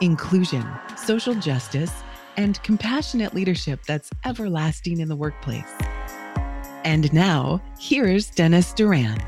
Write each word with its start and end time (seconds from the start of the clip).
inclusion, 0.00 0.66
social 0.96 1.34
justice, 1.34 1.92
and 2.36 2.62
compassionate 2.62 3.34
leadership 3.34 3.80
that's 3.86 4.10
everlasting 4.24 5.00
in 5.00 5.08
the 5.08 5.16
workplace. 5.16 5.72
And 6.84 7.12
now, 7.12 7.60
here's 7.78 8.30
Dennis 8.30 8.72
Duran. 8.72 9.20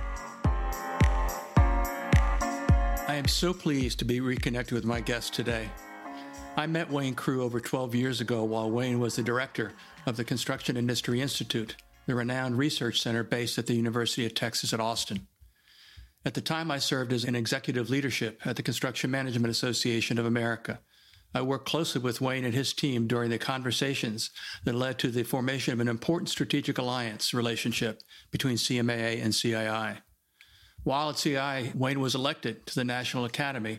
I 3.09 3.15
am 3.17 3.27
so 3.27 3.53
pleased 3.53 3.99
to 3.99 4.05
be 4.05 4.21
reconnected 4.21 4.73
with 4.73 4.85
my 4.85 5.01
guest 5.01 5.35
today. 5.35 5.69
I 6.57 6.67
met 6.67 6.91
Wayne 6.91 7.15
Crew 7.15 7.43
over 7.43 7.61
12 7.61 7.95
years 7.95 8.21
ago 8.21 8.45
while 8.45 8.71
Wayne 8.71 9.01
was 9.01 9.17
the 9.17 9.23
director 9.23 9.73
of 10.07 10.17
the 10.17 10.25
Construction 10.25 10.77
Industry 10.77 11.21
Institute, 11.21 11.77
the 12.07 12.15
renowned 12.15 12.59
research 12.59 13.01
center 13.01 13.23
based 13.23 13.59
at 13.59 13.67
the 13.67 13.75
University 13.75 14.27
of 14.27 14.35
Texas 14.35 14.73
at 14.73 14.81
Austin. 14.81 15.27
At 16.23 16.35
the 16.35 16.43
time, 16.43 16.71
I 16.71 16.79
served 16.79 17.15
as 17.15 17.25
an 17.25 17.35
executive 17.35 17.89
leadership 17.89 18.47
at 18.47 18.57
the 18.57 18.63
Construction 18.63 19.11
Management 19.11 19.51
Association 19.51 20.19
of 20.19 20.27
America. 20.27 20.81
I 21.33 21.41
worked 21.41 21.67
closely 21.67 22.03
with 22.03 22.21
Wayne 22.21 22.45
and 22.45 22.53
his 22.53 22.75
team 22.75 23.07
during 23.07 23.31
the 23.31 23.39
conversations 23.39 24.31
that 24.65 24.75
led 24.75 24.99
to 24.99 25.09
the 25.09 25.23
formation 25.23 25.73
of 25.73 25.81
an 25.81 25.89
important 25.89 26.29
strategic 26.29 26.77
alliance 26.77 27.33
relationship 27.33 28.03
between 28.31 28.57
CMAA 28.57 29.23
and 29.23 29.33
CII. 29.33 30.03
While 30.83 31.11
at 31.11 31.17
CII, 31.17 31.75
Wayne 31.75 32.01
was 32.01 32.15
elected 32.15 32.67
to 32.67 32.75
the 32.75 32.85
National 32.85 33.25
Academy, 33.25 33.79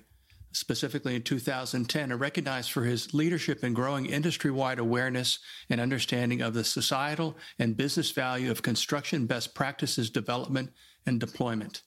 specifically 0.51 1.15
in 1.15 1.21
2010, 1.21 2.11
and 2.11 2.19
recognized 2.19 2.71
for 2.71 2.85
his 2.85 3.13
leadership 3.13 3.63
in 3.63 3.73
growing 3.73 4.07
industry 4.07 4.49
wide 4.49 4.79
awareness 4.79 5.37
and 5.69 5.79
understanding 5.79 6.41
of 6.41 6.55
the 6.55 6.63
societal 6.63 7.37
and 7.59 7.77
business 7.77 8.09
value 8.09 8.49
of 8.49 8.63
construction 8.63 9.27
best 9.27 9.53
practices 9.53 10.09
development 10.09 10.71
and 11.05 11.19
deployment. 11.19 11.83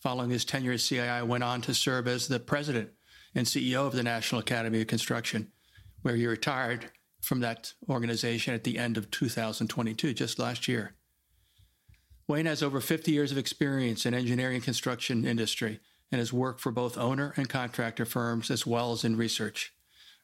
Following 0.00 0.30
his 0.30 0.46
tenure 0.46 0.72
at 0.72 0.78
CII, 0.78 1.26
went 1.26 1.44
on 1.44 1.60
to 1.62 1.74
serve 1.74 2.08
as 2.08 2.26
the 2.26 2.40
president 2.40 2.90
and 3.34 3.46
CEO 3.46 3.86
of 3.86 3.92
the 3.92 4.02
National 4.02 4.40
Academy 4.40 4.80
of 4.80 4.86
Construction, 4.86 5.52
where 6.00 6.16
he 6.16 6.26
retired 6.26 6.90
from 7.20 7.40
that 7.40 7.74
organization 7.88 8.54
at 8.54 8.64
the 8.64 8.78
end 8.78 8.96
of 8.96 9.10
2022, 9.10 10.14
just 10.14 10.38
last 10.38 10.66
year. 10.66 10.94
Wayne 12.26 12.46
has 12.46 12.62
over 12.62 12.80
50 12.80 13.12
years 13.12 13.30
of 13.30 13.36
experience 13.36 14.06
in 14.06 14.14
engineering 14.14 14.54
and 14.54 14.64
construction 14.64 15.26
industry 15.26 15.80
and 16.10 16.18
has 16.18 16.32
worked 16.32 16.60
for 16.60 16.72
both 16.72 16.96
owner 16.96 17.34
and 17.36 17.48
contractor 17.48 18.06
firms 18.06 18.50
as 18.50 18.66
well 18.66 18.92
as 18.92 19.04
in 19.04 19.16
research. 19.16 19.74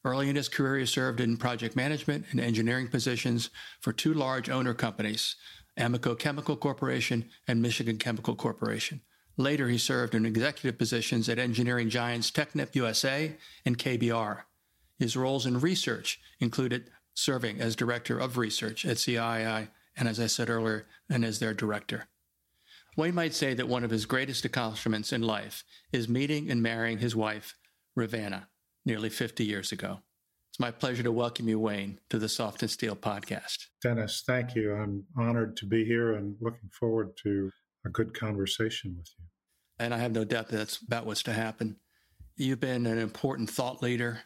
Early 0.04 0.30
in 0.30 0.36
his 0.36 0.48
career, 0.48 0.78
he 0.78 0.86
served 0.86 1.20
in 1.20 1.36
project 1.36 1.76
management 1.76 2.26
and 2.30 2.40
engineering 2.40 2.88
positions 2.88 3.50
for 3.80 3.92
two 3.92 4.14
large 4.14 4.48
owner 4.48 4.72
companies, 4.72 5.36
Amoco 5.76 6.18
Chemical 6.18 6.56
Corporation 6.56 7.28
and 7.46 7.60
Michigan 7.60 7.98
Chemical 7.98 8.34
Corporation. 8.34 9.02
Later, 9.38 9.68
he 9.68 9.78
served 9.78 10.14
in 10.14 10.24
executive 10.24 10.78
positions 10.78 11.28
at 11.28 11.38
engineering 11.38 11.90
giants 11.90 12.30
Technip 12.30 12.74
USA 12.74 13.36
and 13.66 13.76
KBR. 13.76 14.42
His 14.98 15.16
roles 15.16 15.44
in 15.44 15.60
research 15.60 16.18
included 16.40 16.90
serving 17.12 17.60
as 17.60 17.76
director 17.76 18.18
of 18.18 18.38
research 18.38 18.86
at 18.86 18.96
CII 18.96 19.68
and, 19.96 20.08
as 20.08 20.18
I 20.18 20.26
said 20.26 20.48
earlier, 20.48 20.86
and 21.10 21.24
as 21.24 21.38
their 21.38 21.54
director. 21.54 22.08
Wayne 22.96 23.14
might 23.14 23.34
say 23.34 23.52
that 23.52 23.68
one 23.68 23.84
of 23.84 23.90
his 23.90 24.06
greatest 24.06 24.46
accomplishments 24.46 25.12
in 25.12 25.20
life 25.20 25.64
is 25.92 26.08
meeting 26.08 26.50
and 26.50 26.62
marrying 26.62 26.98
his 26.98 27.14
wife, 27.14 27.54
Ravanna, 27.94 28.46
nearly 28.86 29.10
50 29.10 29.44
years 29.44 29.70
ago. 29.70 30.00
It's 30.50 30.60
my 30.60 30.70
pleasure 30.70 31.02
to 31.02 31.12
welcome 31.12 31.46
you, 31.46 31.60
Wayne, 31.60 32.00
to 32.08 32.18
the 32.18 32.30
Soft 32.30 32.62
and 32.62 32.70
Steel 32.70 32.96
podcast. 32.96 33.66
Dennis, 33.82 34.22
thank 34.26 34.54
you. 34.54 34.72
I'm 34.74 35.04
honored 35.18 35.58
to 35.58 35.66
be 35.66 35.84
here 35.84 36.14
and 36.14 36.36
looking 36.40 36.70
forward 36.72 37.10
to 37.24 37.50
a 37.84 37.90
good 37.90 38.18
conversation 38.18 38.94
with 38.96 39.10
you. 39.18 39.25
And 39.78 39.92
I 39.92 39.98
have 39.98 40.12
no 40.12 40.24
doubt 40.24 40.48
that 40.48 40.56
that's 40.56 40.78
about 40.78 41.06
what's 41.06 41.22
to 41.24 41.32
happen. 41.32 41.76
You've 42.36 42.60
been 42.60 42.86
an 42.86 42.98
important 42.98 43.50
thought 43.50 43.82
leader 43.82 44.20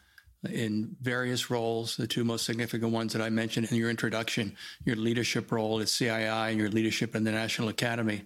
in 0.49 0.95
various 1.01 1.49
roles, 1.49 1.95
the 1.95 2.07
two 2.07 2.23
most 2.23 2.45
significant 2.45 2.91
ones 2.91 3.13
that 3.13 3.21
I 3.21 3.29
mentioned 3.29 3.71
in 3.71 3.77
your 3.77 3.89
introduction, 3.89 4.55
your 4.85 4.95
leadership 4.95 5.51
role 5.51 5.79
at 5.79 5.87
CII 5.87 6.49
and 6.49 6.57
your 6.57 6.69
leadership 6.69 7.15
in 7.15 7.23
the 7.23 7.31
National 7.31 7.69
Academy. 7.69 8.23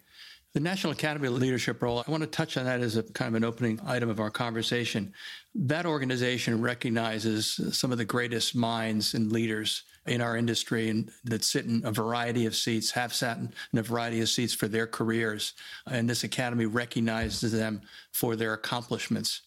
The 0.53 0.61
National 0.61 0.93
Academy 0.93 1.27
leadership 1.27 1.81
role, 1.81 2.01
I 2.07 2.09
want 2.09 2.23
to 2.23 2.27
touch 2.27 2.55
on 2.55 2.63
that 2.63 2.79
as 2.79 2.95
a 2.95 3.03
kind 3.03 3.27
of 3.27 3.35
an 3.35 3.43
opening 3.43 3.79
item 3.85 4.09
of 4.09 4.21
our 4.21 4.29
conversation. 4.31 5.13
That 5.53 5.85
organization 5.85 6.61
recognizes 6.61 7.59
some 7.77 7.91
of 7.91 7.97
the 7.97 8.05
greatest 8.05 8.55
minds 8.55 9.13
and 9.13 9.33
leaders 9.33 9.83
in 10.05 10.21
our 10.21 10.37
industry 10.37 10.89
and 10.89 11.11
that 11.23 11.43
sit 11.43 11.65
in 11.65 11.81
a 11.85 11.91
variety 11.91 12.45
of 12.45 12.55
seats, 12.55 12.91
have 12.91 13.13
sat 13.13 13.37
in 13.37 13.53
a 13.73 13.81
variety 13.81 14.21
of 14.21 14.29
seats 14.29 14.53
for 14.53 14.67
their 14.67 14.87
careers. 14.87 15.53
And 15.87 16.09
this 16.09 16.23
academy 16.23 16.65
recognizes 16.65 17.51
them 17.51 17.81
for 18.13 18.35
their 18.35 18.53
accomplishments. 18.53 19.41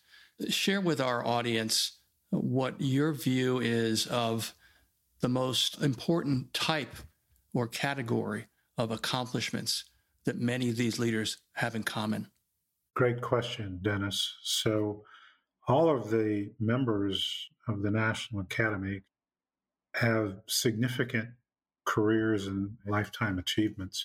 Share 0.49 0.81
with 0.81 1.01
our 1.01 1.25
audience 1.25 1.99
what 2.31 2.75
your 2.79 3.13
view 3.13 3.61
is 3.61 4.07
of 4.07 4.55
the 5.21 5.29
most 5.29 5.83
important 5.83 6.53
type 6.53 6.95
or 7.55 7.67
category 7.67 8.47
of 8.77 8.91
accomplishments 8.91 9.85
that 10.25 10.39
many 10.39 10.69
of 10.69 10.77
these 10.77 10.99
leaders 10.99 11.39
have 11.55 11.75
in 11.75 11.83
common? 11.83 12.29
Great 12.95 13.21
question, 13.21 13.79
Dennis. 13.83 14.37
So, 14.43 15.03
all 15.67 15.91
of 15.91 16.11
the 16.11 16.51
members 16.59 17.49
of 17.69 17.83
the 17.83 17.91
National 17.91 18.41
Academy 18.41 19.03
have 19.95 20.37
significant 20.47 21.29
careers 21.85 22.47
and 22.47 22.77
lifetime 22.87 23.39
achievements. 23.39 24.05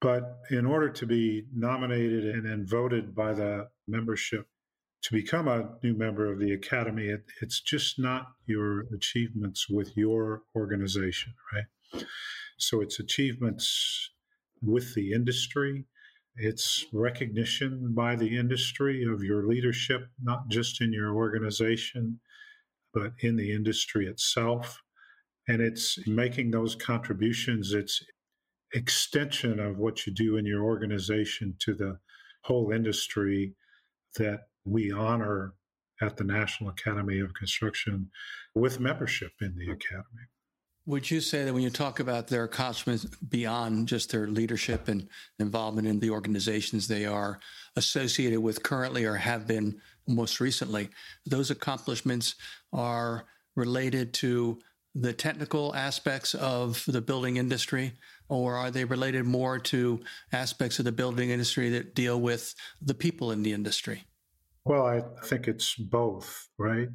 But 0.00 0.38
in 0.50 0.66
order 0.66 0.88
to 0.88 1.06
be 1.06 1.44
nominated 1.54 2.24
and 2.24 2.44
then 2.46 2.66
voted 2.66 3.14
by 3.14 3.34
the 3.34 3.68
membership 3.86 4.48
to 5.02 5.12
become 5.12 5.48
a 5.48 5.76
new 5.82 5.94
member 5.94 6.30
of 6.30 6.38
the 6.38 6.52
Academy, 6.52 7.06
it, 7.06 7.24
it's 7.40 7.60
just 7.60 7.98
not 7.98 8.28
your 8.46 8.86
achievements 8.94 9.68
with 9.68 9.96
your 9.96 10.42
organization, 10.54 11.34
right? 11.52 12.04
So 12.58 12.80
it's 12.80 12.98
achievements 12.98 14.10
with 14.62 14.94
the 14.94 15.12
industry. 15.12 15.84
It's 16.36 16.86
recognition 16.92 17.92
by 17.94 18.16
the 18.16 18.38
industry 18.38 19.04
of 19.04 19.22
your 19.22 19.46
leadership, 19.46 20.08
not 20.22 20.48
just 20.48 20.80
in 20.80 20.92
your 20.92 21.14
organization, 21.14 22.20
but 22.92 23.12
in 23.20 23.36
the 23.36 23.52
industry 23.52 24.06
itself. 24.06 24.80
And 25.48 25.60
it's 25.60 25.98
making 26.06 26.50
those 26.50 26.74
contributions. 26.74 27.72
It's 27.72 28.02
extension 28.72 29.58
of 29.58 29.78
what 29.78 30.06
you 30.06 30.12
do 30.12 30.36
in 30.36 30.46
your 30.46 30.62
organization 30.62 31.56
to 31.60 31.74
the 31.74 31.98
whole 32.42 32.72
industry 32.72 33.54
that 34.16 34.40
we 34.64 34.92
honor 34.92 35.54
at 36.00 36.16
the 36.16 36.24
National 36.24 36.70
Academy 36.70 37.20
of 37.20 37.34
Construction 37.34 38.10
with 38.54 38.80
membership 38.80 39.32
in 39.40 39.56
the 39.56 39.70
Academy. 39.70 40.26
Would 40.86 41.10
you 41.10 41.20
say 41.20 41.44
that 41.44 41.52
when 41.52 41.62
you 41.62 41.70
talk 41.70 42.00
about 42.00 42.28
their 42.28 42.44
accomplishments 42.44 43.04
beyond 43.04 43.86
just 43.86 44.10
their 44.10 44.26
leadership 44.26 44.88
and 44.88 45.08
involvement 45.38 45.86
in 45.86 46.00
the 46.00 46.10
organizations 46.10 46.88
they 46.88 47.04
are 47.04 47.38
associated 47.76 48.40
with 48.40 48.62
currently 48.62 49.04
or 49.04 49.16
have 49.16 49.46
been 49.46 49.80
most 50.10 50.40
recently, 50.40 50.88
those 51.26 51.50
accomplishments 51.50 52.34
are 52.72 53.24
related 53.56 54.12
to 54.14 54.58
the 54.94 55.12
technical 55.12 55.74
aspects 55.74 56.34
of 56.34 56.84
the 56.86 57.00
building 57.00 57.36
industry, 57.36 57.92
or 58.28 58.56
are 58.56 58.70
they 58.70 58.84
related 58.84 59.24
more 59.24 59.58
to 59.58 60.00
aspects 60.32 60.78
of 60.78 60.84
the 60.84 60.92
building 60.92 61.30
industry 61.30 61.70
that 61.70 61.94
deal 61.94 62.20
with 62.20 62.54
the 62.82 62.94
people 62.94 63.30
in 63.30 63.42
the 63.42 63.52
industry? 63.52 64.04
Well, 64.64 64.86
I 64.86 65.02
think 65.24 65.48
it's 65.48 65.74
both, 65.74 66.48
right? 66.58 66.88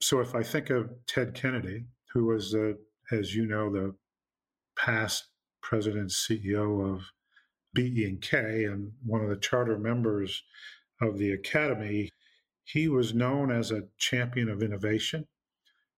So 0.00 0.20
if 0.20 0.34
I 0.34 0.42
think 0.42 0.70
of 0.70 0.90
Ted 1.06 1.34
Kennedy, 1.34 1.84
who 2.12 2.26
was 2.26 2.52
the 2.52 2.78
as 3.12 3.34
you 3.34 3.46
know, 3.46 3.70
the 3.70 3.94
past 4.76 5.28
president 5.62 6.10
CEO 6.10 6.94
of 6.94 7.02
BE&K 7.74 8.64
and 8.64 8.92
one 9.04 9.22
of 9.22 9.28
the 9.28 9.36
charter 9.36 9.78
members 9.78 10.42
of 11.00 11.18
the 11.18 11.32
academy, 11.32 12.10
he 12.66 12.88
was 12.88 13.14
known 13.14 13.50
as 13.50 13.70
a 13.70 13.84
champion 13.96 14.48
of 14.48 14.62
innovation. 14.62 15.24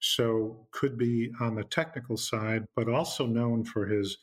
So 0.01 0.69
could 0.71 0.97
be 0.97 1.33
on 1.41 1.57
the 1.57 1.65
technical 1.65 2.17
side, 2.17 2.67
but 2.77 2.89
also 2.89 3.27
known 3.27 3.65
for 3.65 3.87
his 3.87 4.19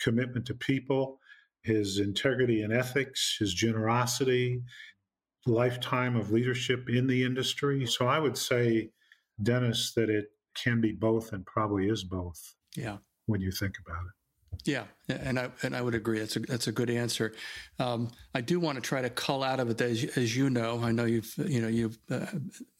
commitment 0.00 0.46
to 0.46 0.54
people, 0.54 1.20
his 1.62 1.98
integrity 1.98 2.62
and 2.62 2.72
ethics, 2.72 3.36
his 3.38 3.54
generosity, 3.54 4.62
lifetime 5.46 6.16
of 6.16 6.32
leadership 6.32 6.88
in 6.88 7.06
the 7.06 7.22
industry. 7.22 7.86
So 7.86 8.06
I 8.06 8.18
would 8.18 8.36
say, 8.36 8.90
Dennis, 9.42 9.92
that 9.94 10.08
it 10.08 10.26
can 10.54 10.80
be 10.80 10.92
both 10.92 11.32
and 11.32 11.44
probably 11.46 11.88
is 11.88 12.02
both. 12.02 12.54
Yeah. 12.76 12.96
When 13.26 13.40
you 13.40 13.52
think 13.52 13.74
about 13.86 14.02
it. 14.04 14.19
Yeah, 14.64 14.84
and 15.08 15.38
I 15.38 15.50
and 15.62 15.74
I 15.74 15.80
would 15.80 15.94
agree. 15.94 16.18
That's 16.18 16.36
a 16.36 16.40
that's 16.40 16.66
a 16.66 16.72
good 16.72 16.90
answer. 16.90 17.32
Um, 17.78 18.10
I 18.34 18.40
do 18.40 18.60
want 18.60 18.76
to 18.76 18.82
try 18.82 19.00
to 19.00 19.10
cull 19.10 19.42
out 19.42 19.58
of 19.58 19.70
it 19.70 19.80
as, 19.80 20.04
as 20.16 20.36
you 20.36 20.50
know. 20.50 20.80
I 20.82 20.92
know 20.92 21.04
you've 21.04 21.32
you 21.38 21.62
know 21.62 21.68
you've 21.68 21.98
uh, 22.10 22.26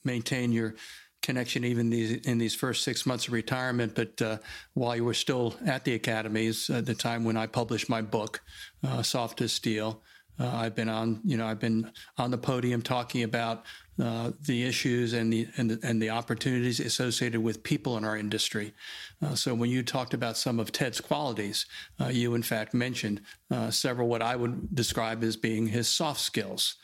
maintained 0.05 0.53
your 0.53 0.75
connection 1.23 1.65
even 1.65 1.91
these 1.91 2.13
in 2.27 2.39
these 2.39 2.55
first 2.55 2.83
six 2.83 3.07
months 3.07 3.29
of 3.29 3.33
retirement. 3.33 3.95
But 3.95 4.21
uh, 4.21 4.39
while 4.75 4.97
you 4.97 5.05
were 5.05 5.15
still 5.15 5.55
at 5.65 5.85
the 5.85 5.95
academies, 5.95 6.69
at 6.71 6.87
the 6.87 6.95
time 6.95 7.25
when 7.25 7.37
I 7.37 7.47
published 7.47 7.89
my 7.89 8.03
book, 8.03 8.43
uh, 8.85 9.03
Soft 9.03 9.41
as 9.41 9.53
Steel, 9.53 10.03
uh, 10.41 10.51
I've 10.55 10.75
been 10.75 10.89
on, 10.89 11.21
you 11.25 11.37
know, 11.37 11.47
I've 11.47 11.61
been 11.61 11.93
on 12.17 12.31
the 12.31 12.39
podium 12.39 12.81
talking 12.81 13.23
about 13.25 13.67
uh, 14.03 14.31
the 14.47 14.65
issues 14.65 15.13
and 15.13 15.31
the, 15.31 15.47
and 15.59 15.71
the 15.71 15.79
and 15.83 16.01
the 16.01 16.09
opportunities 16.09 16.81
associated 16.81 17.43
with 17.43 17.63
people 17.63 17.99
in 17.99 18.05
our 18.05 18.17
industry. 18.17 18.73
Uh, 19.21 19.35
so 19.35 19.55
when 19.55 19.69
you 19.69 19.83
talked 19.83 20.15
about 20.15 20.39
some 20.39 20.59
of 20.59 20.73
Ted's 20.73 21.01
qualities, 21.01 21.67
uh, 22.01 22.07
you 22.07 22.35
in 22.35 22.43
fact 22.43 22.73
mentioned 22.73 23.21
uh, 23.51 23.71
several 23.71 24.09
what 24.09 24.23
I 24.23 24.35
would 24.37 24.75
describe 24.75 25.23
as 25.23 25.37
being 25.37 25.67
his 25.67 25.89
soft 25.89 26.21
skills, 26.21 26.77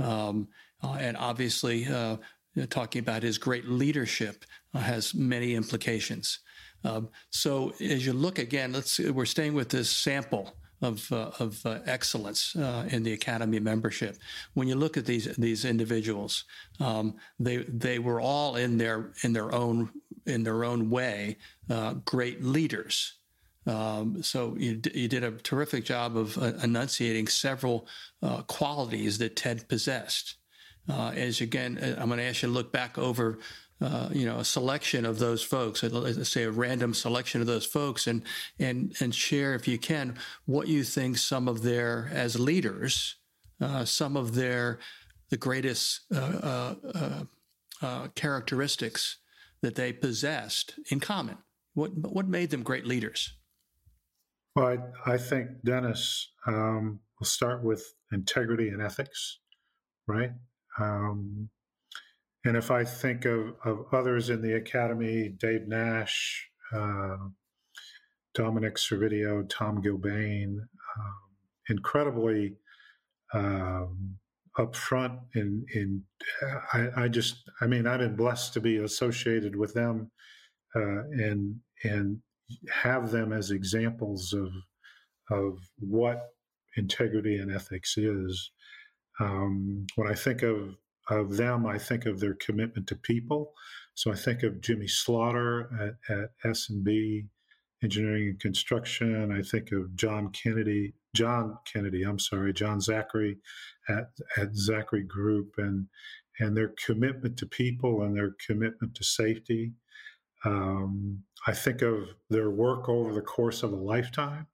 um, 0.00 0.48
uh, 0.82 0.96
and 0.98 1.16
obviously 1.16 1.86
talking 2.70 3.00
about 3.00 3.22
his 3.22 3.38
great 3.38 3.66
leadership 3.66 4.44
has 4.74 5.14
many 5.14 5.54
implications. 5.54 6.40
Um, 6.84 7.08
so 7.30 7.72
as 7.80 8.04
you 8.04 8.12
look 8.12 8.38
again, 8.38 8.72
let's 8.72 8.98
we're 8.98 9.24
staying 9.24 9.54
with 9.54 9.68
this 9.68 9.88
sample 9.88 10.56
of, 10.84 11.10
uh, 11.12 11.30
of 11.38 11.64
uh, 11.66 11.78
excellence 11.86 12.54
uh, 12.56 12.86
in 12.90 13.02
the 13.02 13.12
academy 13.12 13.58
membership. 13.58 14.16
When 14.52 14.68
you 14.68 14.76
look 14.76 14.96
at 14.96 15.06
these 15.06 15.34
these 15.36 15.64
individuals, 15.64 16.44
um, 16.80 17.16
they 17.40 17.58
they 17.58 17.98
were 17.98 18.20
all 18.20 18.56
in 18.56 18.78
their 18.78 19.12
in 19.22 19.32
their 19.32 19.52
own 19.52 19.90
in 20.26 20.44
their 20.44 20.64
own 20.64 20.90
way 20.90 21.38
uh, 21.70 21.94
great 22.04 22.42
leaders. 22.42 23.14
Um, 23.66 24.22
so 24.22 24.54
you, 24.58 24.80
you 24.94 25.08
did 25.08 25.24
a 25.24 25.30
terrific 25.30 25.86
job 25.86 26.16
of 26.18 26.36
uh, 26.36 26.52
enunciating 26.62 27.28
several 27.28 27.86
uh, 28.22 28.42
qualities 28.42 29.16
that 29.18 29.36
Ted 29.36 29.66
possessed. 29.68 30.36
as 30.88 31.40
again, 31.40 31.78
I'm 31.98 32.08
going 32.08 32.18
to 32.18 32.24
ask 32.24 32.42
you 32.42 32.48
to 32.48 32.54
look 32.54 32.72
back 32.72 32.98
over 32.98 33.38
uh, 33.80 34.08
you 34.12 34.24
know, 34.24 34.38
a 34.38 34.44
selection 34.44 35.04
of 35.04 35.18
those 35.18 35.42
folks, 35.42 35.82
let's 35.82 36.28
say 36.28 36.44
a 36.44 36.50
random 36.50 36.94
selection 36.94 37.40
of 37.40 37.46
those 37.46 37.66
folks, 37.66 38.06
and 38.06 38.22
and 38.58 38.94
and 39.00 39.14
share, 39.14 39.54
if 39.54 39.66
you 39.66 39.78
can, 39.78 40.16
what 40.46 40.68
you 40.68 40.84
think 40.84 41.18
some 41.18 41.48
of 41.48 41.62
their 41.62 42.10
as 42.12 42.38
leaders, 42.38 43.16
uh, 43.60 43.84
some 43.84 44.16
of 44.16 44.34
their 44.34 44.78
the 45.30 45.36
greatest 45.36 46.02
uh, 46.14 46.74
uh, 46.94 47.24
uh 47.82 48.08
characteristics 48.14 49.18
that 49.62 49.74
they 49.74 49.92
possessed 49.92 50.78
in 50.90 51.00
common. 51.00 51.38
What 51.74 51.96
what 51.96 52.28
made 52.28 52.50
them 52.50 52.62
great 52.62 52.86
leaders? 52.86 53.34
Well, 54.54 54.78
I, 55.06 55.14
I 55.14 55.18
think 55.18 55.48
Dennis. 55.64 56.30
Um, 56.46 57.00
we'll 57.18 57.26
start 57.26 57.64
with 57.64 57.94
integrity 58.12 58.68
and 58.68 58.82
ethics, 58.82 59.38
right? 60.06 60.30
Um, 60.78 61.48
and 62.44 62.56
if 62.56 62.70
I 62.70 62.84
think 62.84 63.24
of, 63.24 63.54
of 63.64 63.86
others 63.92 64.30
in 64.30 64.42
the 64.42 64.54
academy, 64.54 65.34
Dave 65.38 65.66
Nash, 65.66 66.48
uh, 66.74 67.16
Dominic 68.34 68.76
Servideo, 68.76 69.48
Tom 69.48 69.82
Gilbane, 69.82 70.58
um, 70.98 71.14
incredibly 71.68 72.56
um, 73.32 74.16
upfront 74.58 75.18
in 75.34 75.64
in 75.74 76.02
I, 76.72 76.88
I, 76.96 77.08
just 77.08 77.50
I 77.60 77.66
mean 77.66 77.86
I've 77.86 78.00
been 78.00 78.16
blessed 78.16 78.52
to 78.54 78.60
be 78.60 78.76
associated 78.76 79.56
with 79.56 79.74
them 79.74 80.10
uh, 80.76 81.04
and 81.10 81.56
and 81.82 82.18
have 82.70 83.10
them 83.10 83.32
as 83.32 83.50
examples 83.50 84.32
of 84.32 84.50
of 85.30 85.58
what 85.78 86.20
integrity 86.76 87.38
and 87.38 87.52
ethics 87.52 87.96
is. 87.96 88.50
Um, 89.20 89.86
when 89.96 90.08
I 90.08 90.14
think 90.14 90.42
of 90.42 90.76
of 91.10 91.36
them, 91.36 91.66
I 91.66 91.78
think 91.78 92.06
of 92.06 92.20
their 92.20 92.34
commitment 92.34 92.86
to 92.88 92.96
people. 92.96 93.52
So 93.94 94.10
I 94.10 94.16
think 94.16 94.42
of 94.42 94.60
Jimmy 94.60 94.88
Slaughter 94.88 95.96
at, 96.08 96.16
at 96.16 96.30
S&B 96.50 97.26
Engineering 97.82 98.28
and 98.28 98.40
Construction. 98.40 99.30
I 99.30 99.42
think 99.42 99.70
of 99.72 99.94
John 99.94 100.30
Kennedy, 100.30 100.94
John 101.14 101.58
Kennedy, 101.70 102.02
I'm 102.02 102.18
sorry, 102.18 102.52
John 102.52 102.78
Zachry 102.78 103.36
at, 103.88 104.10
at 104.36 104.52
Zachry 104.54 105.06
Group 105.06 105.54
and, 105.58 105.86
and 106.40 106.56
their 106.56 106.72
commitment 106.84 107.36
to 107.38 107.46
people 107.46 108.02
and 108.02 108.16
their 108.16 108.34
commitment 108.44 108.94
to 108.96 109.04
safety. 109.04 109.72
Um, 110.44 111.22
I 111.46 111.52
think 111.52 111.82
of 111.82 112.08
their 112.30 112.50
work 112.50 112.88
over 112.88 113.12
the 113.12 113.22
course 113.22 113.62
of 113.62 113.72
a 113.72 113.76
lifetime. 113.76 114.46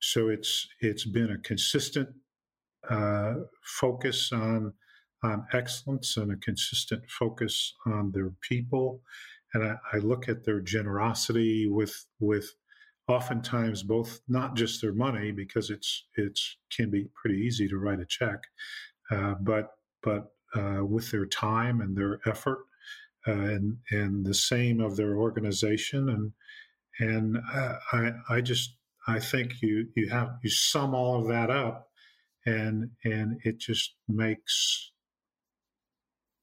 So 0.00 0.28
it's 0.28 0.66
it's 0.80 1.04
been 1.04 1.30
a 1.30 1.38
consistent 1.38 2.08
uh, 2.90 3.34
focus 3.62 4.32
on 4.32 4.74
on 5.22 5.46
excellence 5.52 6.16
and 6.16 6.32
a 6.32 6.36
consistent 6.36 7.08
focus 7.08 7.74
on 7.86 8.12
their 8.12 8.30
people. 8.40 9.00
And 9.54 9.64
I, 9.64 9.76
I 9.92 9.98
look 9.98 10.28
at 10.28 10.44
their 10.44 10.60
generosity 10.60 11.68
with 11.68 12.06
with 12.18 12.54
oftentimes 13.08 13.82
both 13.82 14.20
not 14.28 14.56
just 14.56 14.80
their 14.80 14.92
money 14.92 15.32
because 15.32 15.70
it's 15.70 16.06
it's 16.16 16.56
can 16.74 16.90
be 16.90 17.08
pretty 17.14 17.38
easy 17.38 17.68
to 17.68 17.78
write 17.78 18.00
a 18.00 18.06
check, 18.06 18.40
uh, 19.10 19.34
but 19.40 19.70
but 20.02 20.32
uh, 20.54 20.84
with 20.84 21.10
their 21.10 21.26
time 21.26 21.80
and 21.80 21.96
their 21.96 22.20
effort, 22.26 22.60
uh, 23.26 23.32
and 23.32 23.78
and 23.90 24.24
the 24.24 24.34
same 24.34 24.80
of 24.80 24.96
their 24.96 25.16
organization 25.16 26.08
and 26.08 26.32
and 26.98 27.38
uh, 27.52 27.74
I 27.92 28.12
I 28.28 28.40
just 28.40 28.76
I 29.06 29.18
think 29.18 29.62
you 29.62 29.88
you 29.94 30.08
have 30.10 30.38
you 30.42 30.50
sum 30.50 30.94
all 30.94 31.20
of 31.20 31.28
that 31.28 31.50
up, 31.50 31.88
and 32.46 32.90
and 33.04 33.40
it 33.44 33.58
just 33.58 33.94
makes 34.08 34.92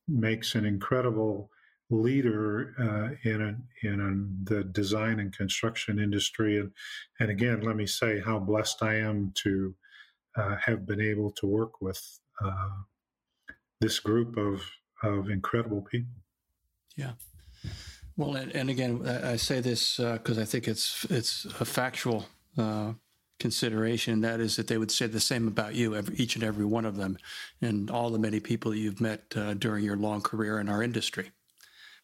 makes 0.10 0.56
an 0.56 0.66
incredible 0.66 1.50
leader 1.90 2.76
uh, 2.80 3.30
in 3.30 3.42
a, 3.42 3.88
in 3.88 4.00
a, 4.00 4.54
the 4.54 4.64
design 4.64 5.20
and 5.20 5.36
construction 5.36 6.00
industry. 6.00 6.60
And 6.60 6.72
and 7.20 7.30
again, 7.30 7.62
let 7.62 7.76
me 7.76 7.88
say 7.88 8.20
how 8.20 8.40
blessed 8.40 8.84
I 8.84 8.96
am 8.96 9.32
to 9.44 9.76
uh, 10.36 10.56
have 10.58 10.86
been 10.86 11.02
able 11.02 11.32
to 11.32 11.48
work 11.48 11.82
with 11.82 12.20
uh, 12.44 12.70
this 13.80 14.00
group 14.00 14.38
of 14.38 14.62
of 15.04 15.30
incredible 15.30 15.82
people. 15.82 16.22
Yeah. 16.96 17.14
Well, 18.18 18.36
and, 18.36 18.54
and 18.54 18.70
again, 18.70 19.08
I 19.08 19.38
say 19.38 19.62
this 19.62 19.96
because 19.96 20.38
uh, 20.38 20.42
I 20.42 20.46
think 20.46 20.68
it's 20.68 21.06
it's 21.10 21.46
a 21.60 21.66
factual 21.66 22.26
consideration. 23.40 24.22
That 24.22 24.40
is 24.40 24.56
that 24.58 24.68
they 24.68 24.78
would 24.78 24.92
say 24.92 25.08
the 25.08 25.20
same 25.20 25.48
about 25.48 25.76
you, 25.76 25.96
every, 25.96 26.16
each 26.16 26.36
and 26.36 26.44
every 26.44 26.66
one 26.66 26.86
of 26.86 26.98
them, 26.98 27.18
and 27.62 27.90
all 27.90 28.10
the 28.10 28.20
many 28.20 28.40
people 28.40 28.76
you've 28.76 29.02
met 29.02 29.24
uh, 29.36 29.54
during 29.54 29.84
your 29.84 29.98
long 29.98 30.22
career 30.22 30.60
in 30.60 30.70
our 30.70 30.84
industry. 30.84 31.32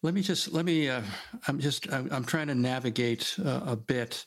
Let 0.01 0.13
me 0.13 0.21
just 0.21 0.51
let 0.53 0.65
me. 0.65 0.89
Uh, 0.89 1.01
I'm 1.47 1.59
just. 1.59 1.91
I'm, 1.91 2.09
I'm, 2.11 2.25
trying 2.25 2.47
to 2.47 2.55
navigate 2.55 3.35
uh, 3.43 3.61
a 3.65 3.75
bit. 3.75 4.25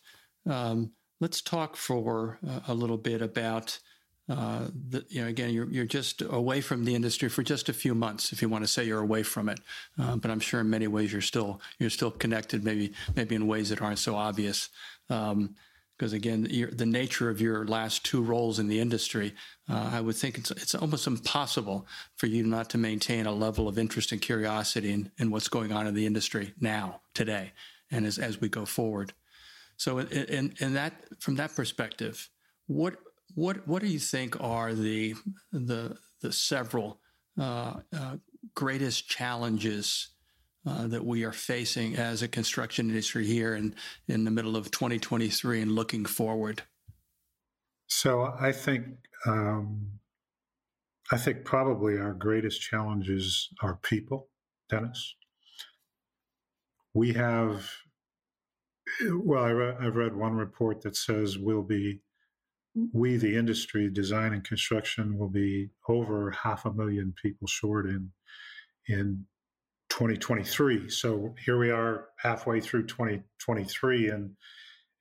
Um, 0.49 0.93
let's 1.21 1.41
talk 1.41 1.77
for 1.77 2.39
uh, 2.47 2.61
a 2.69 2.75
little 2.75 2.99
bit 2.99 3.23
about. 3.23 3.79
Uh, 4.29 4.67
the, 4.91 5.07
you 5.09 5.23
know, 5.23 5.29
again, 5.29 5.51
you're 5.51 5.71
you're 5.71 5.87
just 5.87 6.21
away 6.21 6.61
from 6.61 6.85
the 6.85 6.95
industry 6.95 7.29
for 7.29 7.43
just 7.43 7.69
a 7.69 7.73
few 7.73 7.95
months, 7.95 8.33
if 8.33 8.43
you 8.43 8.49
want 8.49 8.63
to 8.63 8.69
say 8.69 8.85
you're 8.85 9.01
away 9.01 9.23
from 9.23 9.49
it. 9.49 9.61
Uh, 9.99 10.17
but 10.17 10.31
I'm 10.31 10.41
sure 10.41 10.61
in 10.61 10.69
many 10.69 10.87
ways 10.87 11.13
you're 11.13 11.23
still 11.23 11.61
you're 11.79 11.91
still 11.91 12.11
connected, 12.11 12.65
maybe 12.65 12.93
maybe 13.17 13.35
in 13.35 13.47
ways 13.47 13.71
that 13.71 13.81
aren't 13.81 13.99
so 13.99 14.17
obvious. 14.17 14.69
Um, 15.09 15.55
because 15.99 16.13
again, 16.13 16.45
the 16.73 16.87
nature 16.87 17.29
of 17.29 17.41
your 17.41 17.67
last 17.67 18.05
two 18.05 18.23
roles 18.23 18.61
in 18.61 18.69
the 18.69 18.79
industry, 18.79 19.35
uh, 19.69 19.91
I 19.93 20.01
would 20.01 20.15
think 20.15 20.39
it's 20.39 20.53
it's 20.53 20.75
almost 20.75 21.09
impossible 21.09 21.87
for 22.17 22.27
you 22.27 22.45
not 22.45 22.71
to 22.71 22.79
maintain 22.79 23.27
a 23.27 23.33
level 23.33 23.67
of 23.67 23.79
interest 23.79 24.13
and 24.13 24.23
curiosity 24.23 24.93
in, 24.93 25.11
in 25.19 25.31
what's 25.33 25.49
going 25.49 25.73
on 25.73 25.89
in 25.89 25.95
the 25.95 26.07
industry 26.07 26.55
now, 26.61 27.01
today, 27.15 27.53
and 27.91 28.07
as 28.07 28.19
as 28.19 28.41
we 28.41 28.49
go 28.49 28.65
forward. 28.65 29.13
So, 29.77 29.99
in, 29.99 30.55
in 30.61 30.75
that 30.75 30.93
from 31.19 31.35
that 31.37 31.55
perspective, 31.57 32.31
what 32.69 32.95
what 33.35 33.67
what 33.67 33.83
do 33.83 33.89
you 33.89 33.99
think 33.99 34.41
are 34.41 34.75
the 34.75 35.17
the 35.53 35.97
the 36.21 36.33
several 36.33 37.01
uh, 37.41 37.75
uh, 37.93 38.17
greatest 38.55 39.09
challenges 39.09 40.09
uh, 40.69 40.87
that 40.87 41.05
we 41.05 41.25
are 41.25 41.33
facing 41.33 41.97
as 41.97 42.23
a 42.23 42.29
construction 42.29 42.89
industry 42.89 43.27
here 43.27 43.55
in, 43.55 43.75
in 44.07 44.25
the 44.25 44.31
middle 44.31 44.57
of 44.57 44.71
2023 44.71 45.63
and 45.63 45.73
looking 45.73 46.05
forward? 46.05 46.63
So 47.87 48.35
I 48.39 48.53
think 48.53 48.87
um, 49.27 49.99
I 51.11 51.17
think 51.17 51.45
probably 51.45 51.99
our 51.99 52.13
greatest 52.13 52.61
challenges 52.61 53.49
are 53.63 53.79
people, 53.83 54.29
Dennis. 54.69 55.15
We 56.93 57.15
have 57.15 57.71
well, 59.11 59.45
I 59.45 59.85
have 59.85 59.97
read 59.97 60.15
one 60.15 60.35
report 60.35 60.83
that 60.83 60.97
says 60.97 61.39
we'll 61.39 61.63
be 61.63 62.01
we, 62.93 63.17
the 63.17 63.37
industry, 63.37 63.91
design 63.91 64.33
and 64.33 64.45
construction, 64.45 65.19
will 65.19 65.29
be 65.29 65.71
over 65.89 66.31
half 66.31 66.65
a 66.65 66.73
million 66.73 67.15
people 67.21 67.47
short 67.47 67.87
in 67.87 68.13
in 68.87 69.25
2023. 69.99 70.89
So 70.91 71.35
here 71.45 71.59
we 71.59 71.73
are, 71.73 72.11
halfway 72.19 72.61
through 72.61 72.87
2023, 72.87 74.11
and 74.11 74.31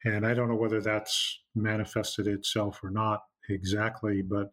and 0.06 0.26
I 0.26 0.34
don't 0.34 0.50
know 0.50 0.56
whether 0.56 0.82
that's 0.82 1.40
manifested 1.54 2.26
itself 2.26 2.84
or 2.84 2.90
not 2.90 3.22
exactly, 3.48 4.24
but 4.24 4.52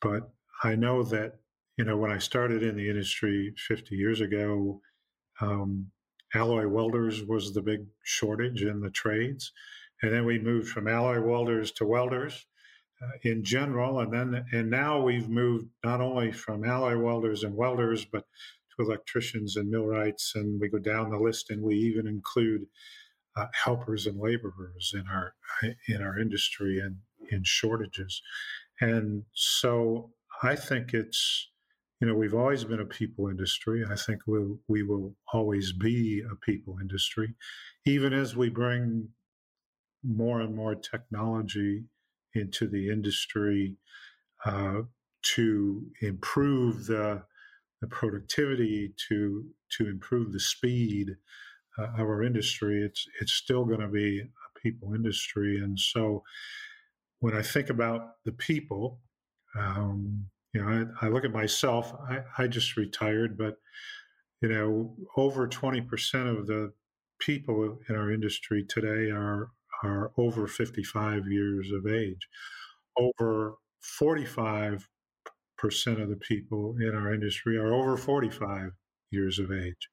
but 0.00 0.28
I 0.64 0.74
know 0.74 1.04
that 1.04 1.34
you 1.76 1.84
know 1.84 1.96
when 1.96 2.10
I 2.10 2.18
started 2.18 2.64
in 2.64 2.74
the 2.74 2.90
industry 2.90 3.54
50 3.56 3.94
years 3.94 4.20
ago, 4.20 4.80
um, 5.40 5.86
alloy 6.34 6.66
welders 6.66 7.22
was 7.22 7.54
the 7.54 7.62
big 7.62 7.86
shortage 8.02 8.62
in 8.62 8.80
the 8.80 8.90
trades, 8.90 9.52
and 10.02 10.12
then 10.12 10.24
we 10.24 10.36
moved 10.36 10.68
from 10.68 10.88
alloy 10.88 11.20
welders 11.20 11.70
to 11.72 11.86
welders. 11.86 12.44
Uh, 13.02 13.18
in 13.22 13.42
general, 13.42 14.00
and 14.00 14.12
then 14.12 14.46
and 14.52 14.70
now 14.70 15.00
we've 15.00 15.28
moved 15.28 15.66
not 15.84 16.00
only 16.00 16.30
from 16.30 16.64
alloy 16.64 16.96
welders 16.96 17.42
and 17.42 17.54
welders, 17.54 18.04
but 18.04 18.24
to 18.76 18.84
electricians 18.84 19.56
and 19.56 19.70
millwrights, 19.70 20.32
and 20.34 20.60
we 20.60 20.68
go 20.68 20.78
down 20.78 21.10
the 21.10 21.18
list, 21.18 21.50
and 21.50 21.62
we 21.62 21.76
even 21.76 22.06
include 22.06 22.66
uh, 23.36 23.46
helpers 23.52 24.06
and 24.06 24.18
laborers 24.20 24.92
in 24.94 25.04
our 25.08 25.34
in 25.88 26.02
our 26.02 26.18
industry 26.18 26.78
and 26.78 26.96
in 27.30 27.42
shortages. 27.44 28.22
And 28.80 29.24
so 29.34 30.10
I 30.42 30.56
think 30.56 30.94
it's 30.94 31.48
you 32.00 32.06
know 32.06 32.14
we've 32.14 32.34
always 32.34 32.64
been 32.64 32.80
a 32.80 32.86
people 32.86 33.28
industry. 33.28 33.84
I 33.88 33.96
think 33.96 34.20
we 34.26 34.38
we'll, 34.38 34.58
we 34.68 34.82
will 34.82 35.14
always 35.32 35.72
be 35.72 36.22
a 36.30 36.36
people 36.36 36.76
industry, 36.80 37.34
even 37.84 38.12
as 38.12 38.36
we 38.36 38.50
bring 38.50 39.08
more 40.02 40.40
and 40.40 40.54
more 40.54 40.74
technology 40.74 41.84
into 42.34 42.68
the 42.68 42.90
industry 42.90 43.76
uh, 44.44 44.82
to 45.22 45.86
improve 46.02 46.86
the 46.86 47.22
the 47.84 47.90
productivity 47.90 48.94
to 49.08 49.44
to 49.76 49.86
improve 49.88 50.32
the 50.32 50.40
speed 50.40 51.16
uh, 51.78 51.88
of 51.98 52.00
our 52.00 52.22
industry, 52.22 52.82
it's 52.82 53.06
it's 53.20 53.32
still 53.32 53.66
going 53.66 53.80
to 53.80 53.88
be 53.88 54.20
a 54.20 54.58
people 54.60 54.94
industry. 54.94 55.58
And 55.58 55.78
so, 55.78 56.22
when 57.20 57.36
I 57.36 57.42
think 57.42 57.68
about 57.68 58.24
the 58.24 58.32
people, 58.32 59.00
um, 59.58 60.24
you 60.54 60.62
know, 60.62 60.88
I, 61.02 61.06
I, 61.06 61.08
look 61.10 61.26
at 61.26 61.32
myself. 61.32 61.92
I, 62.08 62.20
I 62.38 62.46
just 62.46 62.78
retired, 62.78 63.36
but 63.36 63.58
you 64.40 64.48
know, 64.48 64.96
over 65.18 65.46
twenty 65.46 65.82
percent 65.82 66.26
of 66.26 66.46
the 66.46 66.72
people 67.20 67.78
in 67.90 67.96
our 67.96 68.10
industry 68.10 68.64
today 68.66 69.10
are 69.10 69.50
are 69.82 70.12
over 70.16 70.46
55 70.46 71.28
years 71.28 71.70
of 71.70 71.86
age. 71.86 72.28
Over 72.96 73.56
45 73.82 74.88
percent 75.64 76.00
of 76.00 76.08
the 76.08 76.16
people 76.16 76.76
in 76.78 76.94
our 76.94 77.14
industry 77.14 77.56
are 77.56 77.72
over 77.72 77.96
45 77.96 78.70
years 79.10 79.38
of 79.38 79.50
age 79.50 79.88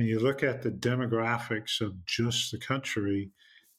and 0.00 0.08
you 0.08 0.18
look 0.18 0.42
at 0.42 0.62
the 0.62 0.70
demographics 0.70 1.82
of 1.82 2.06
just 2.06 2.50
the 2.50 2.58
country, 2.58 3.30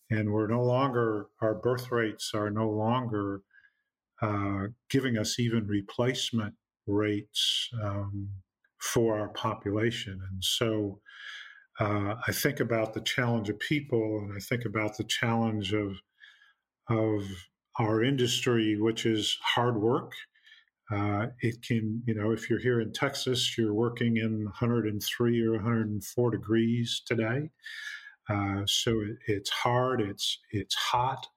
and 0.09 0.31
we're 0.31 0.45
no 0.45 0.63
longer, 0.63 1.27
our 1.41 1.55
birth 1.55 1.91
rates 1.91 2.31
are 2.35 2.51
no 2.51 2.69
longer 2.69 3.41
uh, 4.21 4.67
giving 4.89 5.17
us 5.17 5.39
even 5.39 5.65
replacement 5.65 6.53
rates 6.85 7.69
um, 7.81 8.29
for 8.79 9.19
our 9.19 9.29
population. 9.29 10.21
And 10.29 10.43
so 10.43 10.99
uh, 11.79 12.15
I 12.27 12.31
think 12.31 12.59
about 12.59 12.93
the 12.93 13.01
challenge 13.01 13.49
of 13.49 13.57
people, 13.57 14.19
and 14.19 14.33
I 14.35 14.39
think 14.39 14.65
about 14.65 14.97
the 14.97 15.05
challenge 15.05 15.73
of, 15.73 15.95
of 16.87 17.23
our 17.79 18.03
industry, 18.03 18.77
which 18.79 19.07
is 19.07 19.39
hard 19.41 19.81
work 19.81 20.11
uh, 20.91 21.27
it 21.39 21.61
can, 21.61 22.03
you 22.05 22.13
know, 22.13 22.31
if 22.31 22.49
you're 22.49 22.59
here 22.59 22.81
in 22.81 22.91
Texas, 22.91 23.57
you're 23.57 23.73
working 23.73 24.17
in 24.17 24.43
103 24.43 25.45
or 25.45 25.53
104 25.53 26.31
degrees 26.31 27.01
today. 27.05 27.49
Uh, 28.29 28.61
so 28.65 28.99
it, 28.99 29.17
it's 29.27 29.49
hard. 29.49 30.01
It's 30.01 30.39
it's 30.51 30.75
hot. 30.75 31.27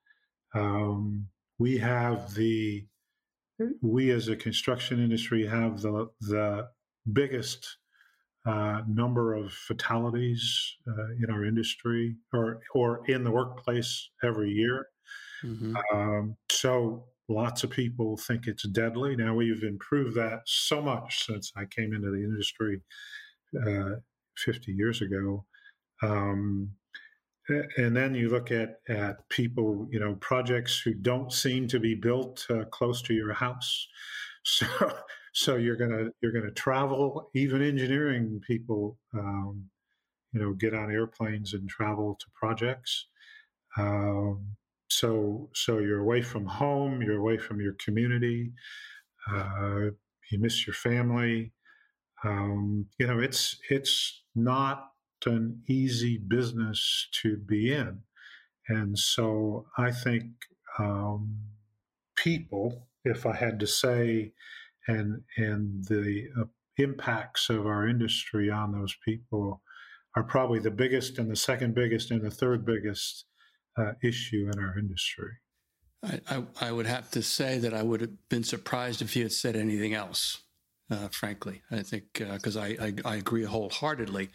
Um, 0.54 1.28
we 1.58 1.78
have 1.78 2.34
the 2.34 2.84
we 3.80 4.10
as 4.10 4.28
a 4.28 4.36
construction 4.36 5.02
industry 5.02 5.46
have 5.46 5.80
the 5.80 6.08
the 6.20 6.68
biggest 7.12 7.78
uh, 8.46 8.82
number 8.86 9.34
of 9.34 9.52
fatalities 9.52 10.76
uh, 10.86 11.10
in 11.22 11.30
our 11.30 11.44
industry 11.44 12.16
or 12.32 12.60
or 12.74 13.02
in 13.06 13.24
the 13.24 13.30
workplace 13.30 14.10
every 14.22 14.50
year. 14.50 14.88
Mm-hmm. 15.42 15.74
Um, 15.92 16.36
so 16.50 17.04
Lots 17.28 17.64
of 17.64 17.70
people 17.70 18.16
think 18.16 18.46
it's 18.46 18.68
deadly. 18.68 19.16
Now 19.16 19.34
we've 19.34 19.62
improved 19.62 20.14
that 20.16 20.40
so 20.44 20.82
much 20.82 21.26
since 21.26 21.52
I 21.56 21.64
came 21.64 21.94
into 21.94 22.10
the 22.10 22.22
industry 22.22 22.82
uh, 23.66 24.00
50 24.36 24.72
years 24.72 25.00
ago. 25.00 25.44
Um, 26.02 26.72
and 27.48 27.94
then 27.96 28.14
you 28.14 28.30
look 28.30 28.50
at, 28.50 28.80
at 28.88 29.28
people, 29.28 29.86
you 29.90 30.00
know, 30.00 30.14
projects 30.20 30.80
who 30.80 30.94
don't 30.94 31.32
seem 31.32 31.68
to 31.68 31.78
be 31.78 31.94
built 31.94 32.46
uh, 32.50 32.64
close 32.64 33.02
to 33.02 33.14
your 33.14 33.32
house. 33.32 33.88
So, 34.46 34.66
so 35.32 35.56
you're 35.56 35.74
gonna 35.74 36.10
you're 36.20 36.30
gonna 36.30 36.50
travel. 36.50 37.30
Even 37.34 37.62
engineering 37.62 38.42
people, 38.46 38.98
um, 39.14 39.70
you 40.32 40.40
know, 40.42 40.52
get 40.52 40.74
on 40.74 40.92
airplanes 40.92 41.54
and 41.54 41.66
travel 41.66 42.18
to 42.20 42.26
projects. 42.34 43.06
Um, 43.78 44.54
so 44.98 45.50
so 45.54 45.78
you're 45.78 46.00
away 46.00 46.22
from 46.22 46.46
home, 46.46 47.02
you're 47.02 47.18
away 47.18 47.38
from 47.38 47.60
your 47.60 47.74
community, 47.84 48.52
uh, 49.30 49.90
you 50.30 50.38
miss 50.38 50.66
your 50.66 50.74
family. 50.74 51.52
Um, 52.24 52.86
you 52.98 53.06
know, 53.06 53.18
it's 53.18 53.58
it's 53.70 54.22
not 54.34 54.90
an 55.26 55.62
easy 55.68 56.18
business 56.18 57.08
to 57.22 57.36
be 57.36 57.72
in, 57.72 58.00
and 58.68 58.98
so 58.98 59.66
I 59.76 59.90
think 59.90 60.26
um, 60.78 61.38
people, 62.16 62.88
if 63.04 63.26
I 63.26 63.34
had 63.34 63.58
to 63.60 63.66
say, 63.66 64.32
and 64.86 65.22
and 65.36 65.84
the 65.86 66.28
uh, 66.40 66.44
impacts 66.76 67.50
of 67.50 67.66
our 67.66 67.88
industry 67.88 68.50
on 68.50 68.72
those 68.72 68.96
people 69.04 69.62
are 70.16 70.24
probably 70.24 70.60
the 70.60 70.70
biggest 70.70 71.18
and 71.18 71.30
the 71.30 71.36
second 71.36 71.74
biggest 71.74 72.10
and 72.10 72.22
the 72.22 72.30
third 72.30 72.64
biggest 72.64 73.26
uh, 73.76 73.92
issue 74.02 74.50
in 74.52 74.62
our 74.62 74.78
industry. 74.78 75.30
I, 76.02 76.20
I, 76.28 76.42
I, 76.60 76.72
would 76.72 76.86
have 76.86 77.10
to 77.12 77.22
say 77.22 77.58
that 77.58 77.72
I 77.72 77.82
would 77.82 78.00
have 78.00 78.28
been 78.28 78.44
surprised 78.44 79.02
if 79.02 79.16
you 79.16 79.22
had 79.22 79.32
said 79.32 79.56
anything 79.56 79.94
else. 79.94 80.42
Uh, 80.90 81.08
frankly, 81.08 81.62
I 81.70 81.82
think 81.82 82.04
because 82.12 82.58
uh, 82.58 82.60
I, 82.60 82.76
I, 82.80 82.94
I 83.06 83.16
agree 83.16 83.44
wholeheartedly. 83.44 84.28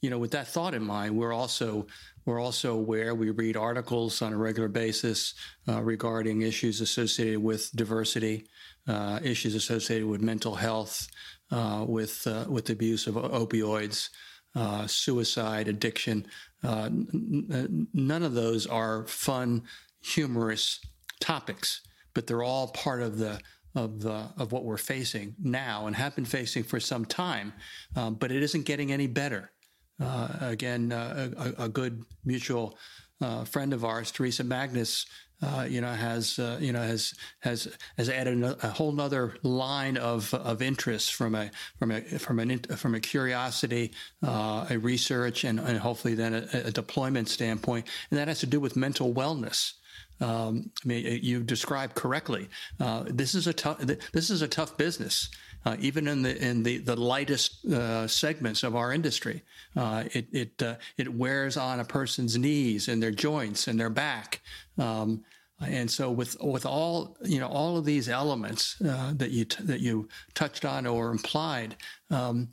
You 0.00 0.08
know, 0.08 0.18
with 0.18 0.30
that 0.30 0.48
thought 0.48 0.74
in 0.74 0.82
mind, 0.82 1.18
we're 1.18 1.34
also 1.34 1.86
we're 2.24 2.40
also 2.40 2.74
aware 2.74 3.14
we 3.14 3.30
read 3.30 3.56
articles 3.56 4.22
on 4.22 4.32
a 4.32 4.36
regular 4.38 4.68
basis 4.68 5.34
uh, 5.68 5.82
regarding 5.82 6.40
issues 6.40 6.80
associated 6.80 7.42
with 7.42 7.70
diversity, 7.76 8.46
uh, 8.88 9.20
issues 9.22 9.54
associated 9.54 10.08
with 10.08 10.22
mental 10.22 10.54
health, 10.54 11.06
uh, 11.50 11.84
with 11.86 12.26
with 12.48 12.64
the 12.64 12.72
abuse 12.72 13.06
of 13.06 13.16
opioids 13.16 14.08
uh, 14.54 14.86
suicide, 14.86 15.68
addiction. 15.68 16.26
Uh, 16.62 16.86
n- 16.86 17.86
none 17.92 18.22
of 18.22 18.34
those 18.34 18.66
are 18.66 19.06
fun, 19.06 19.62
humorous 20.02 20.80
topics, 21.20 21.82
but 22.14 22.26
they're 22.26 22.42
all 22.42 22.68
part 22.68 23.02
of 23.02 23.18
the 23.18 23.40
of 23.76 24.02
the 24.02 24.28
of 24.36 24.50
what 24.50 24.64
we're 24.64 24.76
facing 24.76 25.34
now 25.40 25.86
and 25.86 25.94
have 25.94 26.16
been 26.16 26.24
facing 26.24 26.64
for 26.64 26.80
some 26.80 27.04
time. 27.04 27.52
Um, 27.94 28.14
but 28.14 28.32
it 28.32 28.42
isn't 28.42 28.66
getting 28.66 28.90
any 28.92 29.06
better. 29.06 29.52
Uh, 30.00 30.28
again, 30.40 30.92
uh, 30.92 31.30
a, 31.36 31.64
a, 31.64 31.68
good 31.68 32.02
mutual 32.24 32.78
uh, 33.20 33.44
friend 33.44 33.74
of 33.74 33.84
ours, 33.84 34.10
Teresa 34.10 34.42
Magnus, 34.42 35.04
uh, 35.42 35.66
you 35.68 35.80
know, 35.80 35.92
has 35.92 36.38
uh, 36.38 36.58
you 36.60 36.72
know 36.72 36.82
has 36.82 37.14
has 37.40 37.68
has 37.96 38.08
added 38.08 38.42
a, 38.42 38.68
whole 38.68 38.98
other 39.00 39.34
line 39.42 39.96
of 39.96 40.32
of 40.34 40.60
interest 40.60 41.14
from 41.14 41.34
a 41.34 41.50
from 41.78 41.90
a 41.90 42.02
from 42.18 42.38
an 42.38 42.58
from 42.58 42.94
a 42.94 43.00
curiosity, 43.00 43.92
uh, 44.22 44.66
a 44.68 44.78
research, 44.78 45.44
and, 45.44 45.58
and 45.58 45.78
hopefully 45.78 46.14
then 46.14 46.34
a, 46.34 46.48
a, 46.66 46.70
deployment 46.70 47.28
standpoint, 47.28 47.86
and 48.10 48.18
that 48.18 48.28
has 48.28 48.40
to 48.40 48.46
do 48.46 48.60
with 48.60 48.76
mental 48.76 49.14
wellness. 49.14 49.74
Um, 50.20 50.70
I 50.84 50.88
mean, 50.88 51.20
you 51.22 51.42
described 51.42 51.94
correctly. 51.94 52.48
Uh, 52.78 53.04
this 53.06 53.34
is 53.34 53.46
a 53.46 53.54
tough. 53.54 53.78
This 53.78 54.28
is 54.28 54.42
a 54.42 54.48
tough 54.48 54.76
business 54.76 55.30
uh, 55.64 55.76
even 55.80 56.08
in 56.08 56.22
the 56.22 56.36
in 56.42 56.62
the 56.62 56.78
the 56.78 56.96
lightest 56.96 57.64
uh, 57.66 58.06
segments 58.06 58.62
of 58.62 58.74
our 58.74 58.92
industry. 58.92 59.42
Uh, 59.76 60.04
it 60.12 60.26
it 60.32 60.62
uh, 60.62 60.76
it 60.96 61.14
wears 61.14 61.56
on 61.56 61.80
a 61.80 61.84
person's 61.84 62.36
knees 62.36 62.88
and 62.88 63.02
their 63.02 63.10
joints 63.10 63.68
and 63.68 63.78
their 63.78 63.90
back. 63.90 64.40
Um, 64.78 65.24
and 65.60 65.90
so, 65.90 66.10
with 66.10 66.36
with 66.40 66.64
all 66.64 67.16
you 67.22 67.38
know, 67.38 67.48
all 67.48 67.76
of 67.76 67.84
these 67.84 68.08
elements 68.08 68.80
uh, 68.80 69.12
that 69.16 69.30
you 69.30 69.44
t- 69.44 69.62
that 69.64 69.80
you 69.80 70.08
touched 70.34 70.64
on 70.64 70.86
or 70.86 71.10
implied, 71.10 71.76
um, 72.10 72.48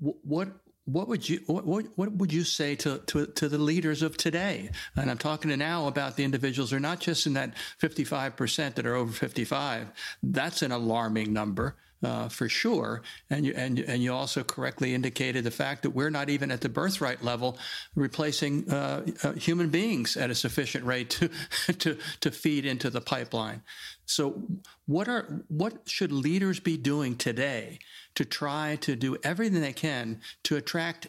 what 0.00 0.48
what 0.84 1.08
would 1.08 1.28
you 1.28 1.40
what, 1.46 1.66
what 1.66 2.12
would 2.12 2.32
you 2.32 2.44
say 2.44 2.76
to, 2.76 2.98
to 3.06 3.26
to 3.26 3.48
the 3.48 3.58
leaders 3.58 4.02
of 4.02 4.16
today? 4.16 4.70
And 4.96 5.10
I'm 5.10 5.18
talking 5.18 5.56
now 5.58 5.88
about 5.88 6.16
the 6.16 6.24
individuals 6.24 6.70
who 6.70 6.76
are 6.76 6.80
not 6.80 7.00
just 7.00 7.26
in 7.26 7.34
that 7.34 7.56
55 7.78 8.36
percent 8.36 8.76
that 8.76 8.86
are 8.86 8.94
over 8.94 9.12
55. 9.12 9.90
That's 10.22 10.62
an 10.62 10.70
alarming 10.72 11.32
number. 11.32 11.76
Uh, 12.00 12.28
for 12.28 12.48
sure. 12.48 13.02
And 13.28 13.44
you, 13.44 13.52
and, 13.56 13.80
and 13.80 14.00
you 14.00 14.14
also 14.14 14.44
correctly 14.44 14.94
indicated 14.94 15.42
the 15.42 15.50
fact 15.50 15.82
that 15.82 15.90
we're 15.90 16.10
not 16.10 16.30
even 16.30 16.52
at 16.52 16.60
the 16.60 16.68
birthright 16.68 17.24
level 17.24 17.58
replacing 17.96 18.70
uh, 18.70 19.04
uh, 19.24 19.32
human 19.32 19.68
beings 19.68 20.16
at 20.16 20.30
a 20.30 20.34
sufficient 20.36 20.84
rate 20.84 21.10
to, 21.10 21.28
to, 21.78 21.98
to 22.20 22.30
feed 22.30 22.66
into 22.66 22.88
the 22.88 23.00
pipeline. 23.00 23.62
So 24.06 24.40
what 24.86 25.08
are, 25.08 25.42
what 25.48 25.88
should 25.88 26.12
leaders 26.12 26.60
be 26.60 26.76
doing 26.76 27.16
today 27.16 27.80
to 28.14 28.24
try 28.24 28.76
to 28.82 28.94
do 28.94 29.16
everything 29.24 29.60
they 29.60 29.72
can 29.72 30.20
to 30.44 30.54
attract 30.54 31.08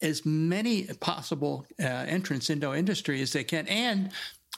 as 0.00 0.24
many 0.24 0.84
possible 1.00 1.66
uh, 1.78 1.84
entrants 1.84 2.48
into 2.48 2.74
industry 2.74 3.20
as 3.20 3.34
they 3.34 3.44
can? 3.44 3.68
And 3.68 4.12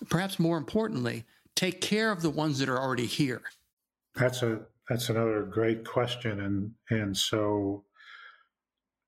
perhaps 0.09 0.38
more 0.38 0.57
importantly, 0.57 1.25
take 1.57 1.81
care 1.81 2.12
of 2.12 2.23
the 2.23 2.31
ones 2.31 2.61
that 2.61 2.69
are 2.69 2.78
already 2.78 3.07
here. 3.07 3.43
That's 4.14 4.43
a 4.45 4.61
that's 4.88 5.09
another 5.09 5.43
great 5.43 5.85
question, 5.85 6.41
and 6.41 6.73
and 6.91 7.17
so 7.17 7.85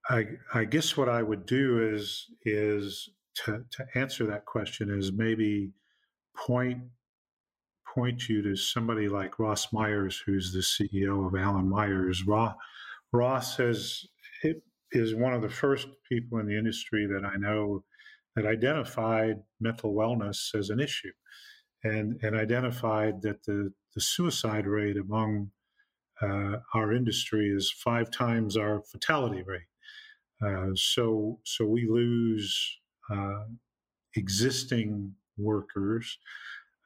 I 0.09 0.27
I 0.55 0.65
guess 0.65 0.97
what 0.97 1.09
I 1.09 1.23
would 1.23 1.47
do 1.47 1.93
is 1.95 2.27
is 2.45 3.11
to 3.45 3.65
to 3.73 3.87
answer 3.95 4.27
that 4.27 4.47
question 4.47 4.91
is 4.91 5.13
maybe 5.13 5.73
point 6.37 6.83
point 7.95 8.29
you 8.29 8.43
to 8.43 8.57
somebody 8.57 9.09
like 9.09 9.39
Ross 9.39 9.73
Myers, 9.73 10.23
who's 10.25 10.53
the 10.53 10.61
CEO 10.61 11.27
of 11.27 11.35
Allan 11.35 11.69
Myers. 11.69 12.25
Ross 13.13 13.57
has 13.57 14.07
is 14.93 15.15
one 15.15 15.35
of 15.35 15.43
the 15.43 15.49
first 15.49 15.89
people 16.09 16.39
in 16.39 16.47
the 16.47 16.57
industry 16.57 17.07
that 17.07 17.25
I 17.25 17.37
know 17.37 17.85
that 18.35 18.47
identified 18.47 19.37
mental 19.61 19.95
wellness 19.95 20.55
as 20.55 20.71
an 20.71 20.81
issue 20.81 21.13
and, 21.83 22.19
and 22.23 22.37
identified 22.37 23.23
that 23.23 23.43
the, 23.45 23.73
the 23.95 24.01
suicide 24.01 24.67
rate 24.67 24.97
among 24.97 25.51
uh, 26.23 26.57
our 26.75 26.93
industry 26.93 27.49
is 27.49 27.71
five 27.71 28.11
times 28.11 28.57
our 28.57 28.83
fatality 28.83 29.43
rate. 29.43 29.63
Uh, 30.45 30.71
so, 30.75 31.39
so 31.45 31.65
we 31.65 31.87
lose 31.89 32.79
uh, 33.11 33.45
existing 34.17 35.15
workers, 35.39 36.19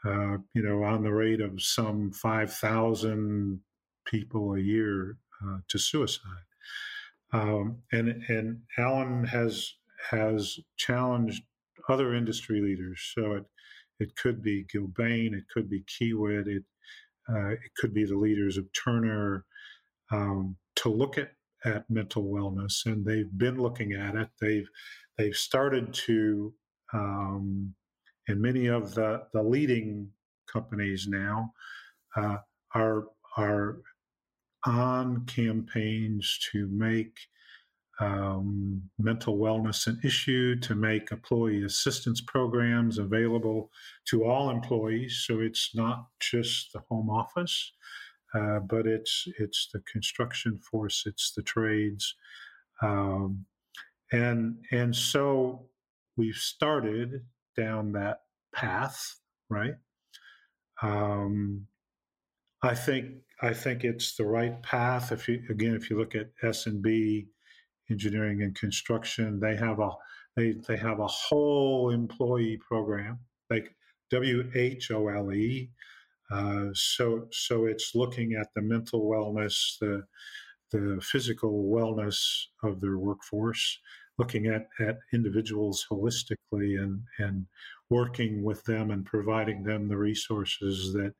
uh, 0.04 0.36
you 0.54 0.62
know, 0.62 0.82
on 0.82 1.02
the 1.02 1.12
rate 1.12 1.40
of 1.40 1.60
some 1.62 2.10
5,000 2.12 3.60
people 4.06 4.54
a 4.54 4.60
year 4.60 5.16
uh, 5.44 5.58
to 5.68 5.78
suicide. 5.78 6.24
Um, 7.32 7.78
and, 7.92 8.08
and 8.28 8.60
Alan 8.78 9.24
has, 9.24 9.74
has 10.10 10.58
challenged 10.76 11.42
other 11.88 12.14
industry 12.14 12.60
leaders. 12.60 13.12
So 13.14 13.34
it, 13.34 13.44
it 14.00 14.16
could 14.16 14.42
be 14.42 14.64
Gilbane, 14.64 15.34
it 15.34 15.44
could 15.52 15.68
be 15.68 15.82
Kiewit, 15.82 16.46
it, 16.46 16.64
uh, 17.28 17.50
it 17.50 17.74
could 17.76 17.94
be 17.94 18.04
the 18.04 18.16
leaders 18.16 18.56
of 18.56 18.66
Turner, 18.72 19.44
um, 20.10 20.56
to 20.76 20.88
look 20.88 21.18
at, 21.18 21.32
at 21.64 21.88
mental 21.90 22.24
wellness, 22.24 22.86
and 22.86 23.04
they've 23.04 23.30
been 23.36 23.58
looking 23.60 23.92
at 23.92 24.14
it. 24.14 24.28
They've 24.40 24.68
they've 25.18 25.36
started 25.36 25.92
to, 26.06 26.54
um, 26.92 27.74
and 28.28 28.40
many 28.40 28.66
of 28.66 28.94
the 28.94 29.22
the 29.32 29.42
leading 29.42 30.10
companies 30.50 31.06
now 31.08 31.52
uh, 32.16 32.38
are 32.74 33.04
are 33.36 33.78
on 34.64 35.24
campaigns 35.26 36.38
to 36.52 36.68
make 36.70 37.18
um, 38.00 38.82
mental 38.98 39.36
wellness 39.36 39.86
an 39.86 40.00
issue, 40.02 40.58
to 40.60 40.74
make 40.74 41.12
employee 41.12 41.64
assistance 41.64 42.20
programs 42.20 42.98
available 42.98 43.70
to 44.06 44.24
all 44.24 44.50
employees. 44.50 45.22
So 45.26 45.40
it's 45.40 45.70
not 45.74 46.06
just 46.18 46.72
the 46.72 46.80
home 46.88 47.10
office, 47.10 47.72
uh, 48.34 48.60
but 48.60 48.86
it's 48.86 49.26
it's 49.38 49.68
the 49.72 49.80
construction 49.80 50.58
force, 50.58 51.04
it's 51.06 51.32
the 51.32 51.42
trades, 51.42 52.14
um, 52.82 53.44
and 54.12 54.56
and 54.72 54.96
so 54.96 55.66
we've 56.16 56.36
started 56.36 57.26
down 57.56 57.92
that 57.92 58.22
path, 58.54 59.16
right? 59.50 59.74
Um, 60.82 61.66
I 62.62 62.74
think 62.74 63.12
I 63.42 63.52
think 63.52 63.84
it's 63.84 64.16
the 64.16 64.24
right 64.24 64.62
path. 64.62 65.12
If 65.12 65.28
you 65.28 65.42
again, 65.50 65.74
if 65.74 65.90
you 65.90 65.98
look 65.98 66.14
at 66.14 66.30
S 66.42 66.66
and 66.66 66.82
B 66.82 67.28
engineering 67.90 68.42
and 68.42 68.54
construction. 68.54 69.40
They 69.40 69.56
have 69.56 69.80
a 69.80 69.90
they 70.36 70.54
they 70.66 70.76
have 70.76 71.00
a 71.00 71.06
whole 71.06 71.90
employee 71.90 72.58
program 72.58 73.18
like 73.50 73.74
W 74.10 74.50
H 74.54 74.90
O 74.90 75.08
L 75.08 75.32
E. 75.32 75.70
Uh, 76.30 76.66
so 76.72 77.26
so 77.32 77.66
it's 77.66 77.94
looking 77.94 78.34
at 78.34 78.48
the 78.54 78.62
mental 78.62 79.02
wellness, 79.02 79.78
the 79.80 80.04
the 80.70 81.00
physical 81.02 81.64
wellness 81.64 82.44
of 82.62 82.80
their 82.80 82.96
workforce, 82.96 83.80
looking 84.18 84.46
at, 84.46 84.68
at 84.78 84.98
individuals 85.12 85.84
holistically 85.90 86.80
and 86.80 87.02
and 87.18 87.46
working 87.90 88.44
with 88.44 88.62
them 88.64 88.90
and 88.92 89.04
providing 89.04 89.64
them 89.64 89.88
the 89.88 89.96
resources 89.96 90.92
that 90.92 91.14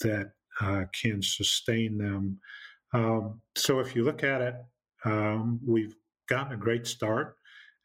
that 0.00 0.32
uh, 0.60 0.84
can 0.92 1.20
sustain 1.22 1.98
them. 1.98 2.38
Um, 2.92 3.40
so 3.56 3.80
if 3.80 3.96
you 3.96 4.04
look 4.04 4.22
at 4.22 4.40
it 4.40 4.54
um, 5.06 5.60
we've 5.66 5.94
gotten 6.28 6.52
a 6.52 6.56
great 6.56 6.86
start, 6.86 7.36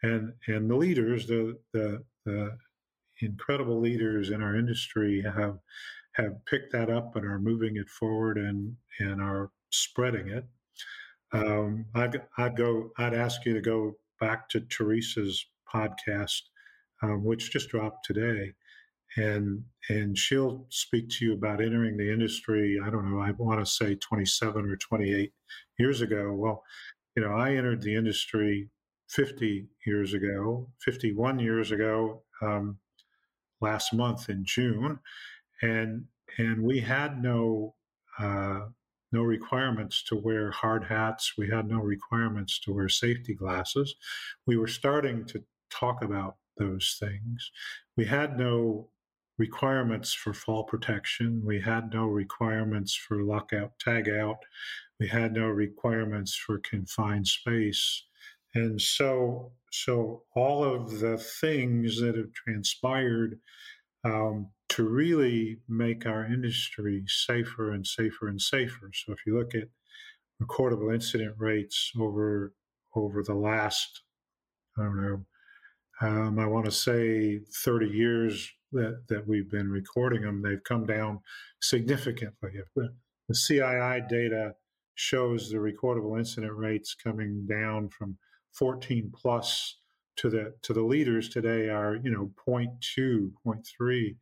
and 0.04 0.34
and 0.48 0.70
the 0.70 0.76
leaders, 0.76 1.28
the 1.28 1.58
the, 1.74 2.04
the 2.26 2.58
incredible 3.22 3.80
leaders 3.80 4.32
in 4.32 4.42
our 4.42 4.56
industry 4.56 5.24
have 5.24 5.60
have 6.14 6.46
picked 6.46 6.74
that 6.74 6.90
up 6.90 7.16
and 7.16 7.26
are 7.26 7.40
moving 7.40 7.78
it 7.78 7.90
forward 7.90 8.38
and 8.38 8.76
and 9.00 9.22
are 9.22 9.52
spreading 9.70 10.28
it. 10.28 10.46
Um, 11.32 11.86
I'd, 11.96 12.22
I'd 12.38 12.58
go. 12.58 12.92
I'd 12.98 13.14
ask 13.14 13.46
you 13.46 13.54
to 13.54 13.62
go 13.62 13.96
back 14.20 14.50
to 14.50 14.62
Teresa's 14.62 15.46
podcast, 15.74 16.42
um, 17.02 17.24
which 17.24 17.52
just 17.52 17.70
dropped 17.70 18.06
today, 18.06 18.54
and 19.16 19.64
and 19.90 20.18
she'll 20.18 20.66
speak 20.70 21.10
to 21.10 21.26
you 21.26 21.34
about 21.34 21.62
entering 21.62 21.98
the 21.98 22.12
industry. 22.12 22.80
I 22.84 22.90
don't 22.90 23.10
know. 23.10 23.22
I 23.22 23.32
want 23.32 23.60
to 23.60 23.72
say 23.72 23.96
27 23.96 24.70
or 24.70 24.76
28 24.76 25.32
years 25.80 26.02
ago. 26.02 26.34
Well, 26.34 26.64
you 27.16 27.24
know, 27.24 27.34
I 27.34 27.56
entered 27.56 27.82
the 27.82 27.96
industry 27.96 28.70
50 29.10 29.68
years 29.86 30.14
ago, 30.14 30.70
51 30.80 31.40
years 31.40 31.72
ago, 31.72 32.24
um, 32.42 32.78
last 33.60 33.94
month 33.94 34.30
in 34.30 34.44
June, 34.46 35.00
and 35.62 36.06
and 36.38 36.64
we 36.64 36.80
had 36.80 37.22
no 37.22 37.76
uh, 38.18 38.62
no 39.12 39.22
requirements 39.22 40.04
to 40.04 40.16
wear 40.16 40.52
hard 40.52 40.86
hats. 40.86 41.34
We 41.38 41.50
had 41.50 41.68
no 41.68 41.80
requirements 41.80 42.60
to 42.62 42.74
wear 42.74 42.90
safety 42.90 43.34
glasses. 43.34 43.96
We 44.48 44.58
were 44.58 44.68
starting 44.68 45.26
to 45.26 45.44
talk 45.70 46.02
about 46.02 46.38
those 46.58 46.98
things. 47.00 47.52
We 47.98 48.06
had 48.06 48.38
no 48.38 48.90
requirements 49.38 50.14
for 50.14 50.34
fall 50.34 50.64
protection. 50.64 51.42
We 51.44 51.62
had 51.62 51.94
no 51.94 52.06
requirements 52.06 52.96
for 52.96 53.24
lockout, 53.24 53.72
tagout. 53.86 54.38
We 55.02 55.08
had 55.08 55.34
no 55.34 55.48
requirements 55.48 56.36
for 56.36 56.60
confined 56.60 57.28
space. 57.28 58.04
And 58.54 58.80
so, 58.80 59.52
so 59.72 60.26
all 60.36 60.64
of 60.64 61.00
the 61.00 61.18
things 61.18 62.00
that 62.00 62.16
have 62.16 62.32
transpired 62.34 63.40
um, 64.04 64.52
to 64.70 64.84
really 64.84 65.58
make 65.68 66.06
our 66.06 66.26
industry 66.26 67.04
safer 67.08 67.72
and 67.72 67.86
safer 67.88 68.28
and 68.28 68.40
safer. 68.40 68.92
So 68.94 69.12
if 69.14 69.26
you 69.26 69.36
look 69.40 69.56
at 69.56 69.70
recordable 70.40 70.94
incident 70.94 71.34
rates 71.40 71.92
over 72.00 72.54
over 72.96 73.24
the 73.24 73.34
last, 73.34 74.04
I 74.78 74.84
don't 74.84 75.02
know, 75.02 75.26
um, 76.02 76.38
I 76.38 76.46
want 76.46 76.66
to 76.66 76.72
say 76.72 77.40
30 77.64 77.88
years 77.88 78.52
that, 78.72 79.02
that 79.10 79.28
we've 79.28 79.50
been 79.50 79.72
recording 79.72 80.22
them, 80.22 80.44
they've 80.44 80.64
come 80.64 80.86
down 80.86 81.22
significantly. 81.60 82.52
If 82.54 82.68
the, 82.76 82.94
the 83.30 83.34
CII 83.34 84.08
data 84.08 84.54
shows 84.96 85.50
the 85.50 85.58
recordable 85.58 86.18
incident 86.18 86.54
rates 86.56 86.96
coming 86.96 87.46
down 87.48 87.90
from 87.90 88.18
14 88.54 89.12
plus 89.16 89.78
to 90.18 90.30
the 90.30 90.54
to 90.62 90.74
the 90.74 90.82
leaders 90.84 91.30
today 91.30 91.70
are 91.70 91.96
you 92.04 92.12
know 92.12 92.32
0.2 92.48 93.32
0.3 93.46 94.16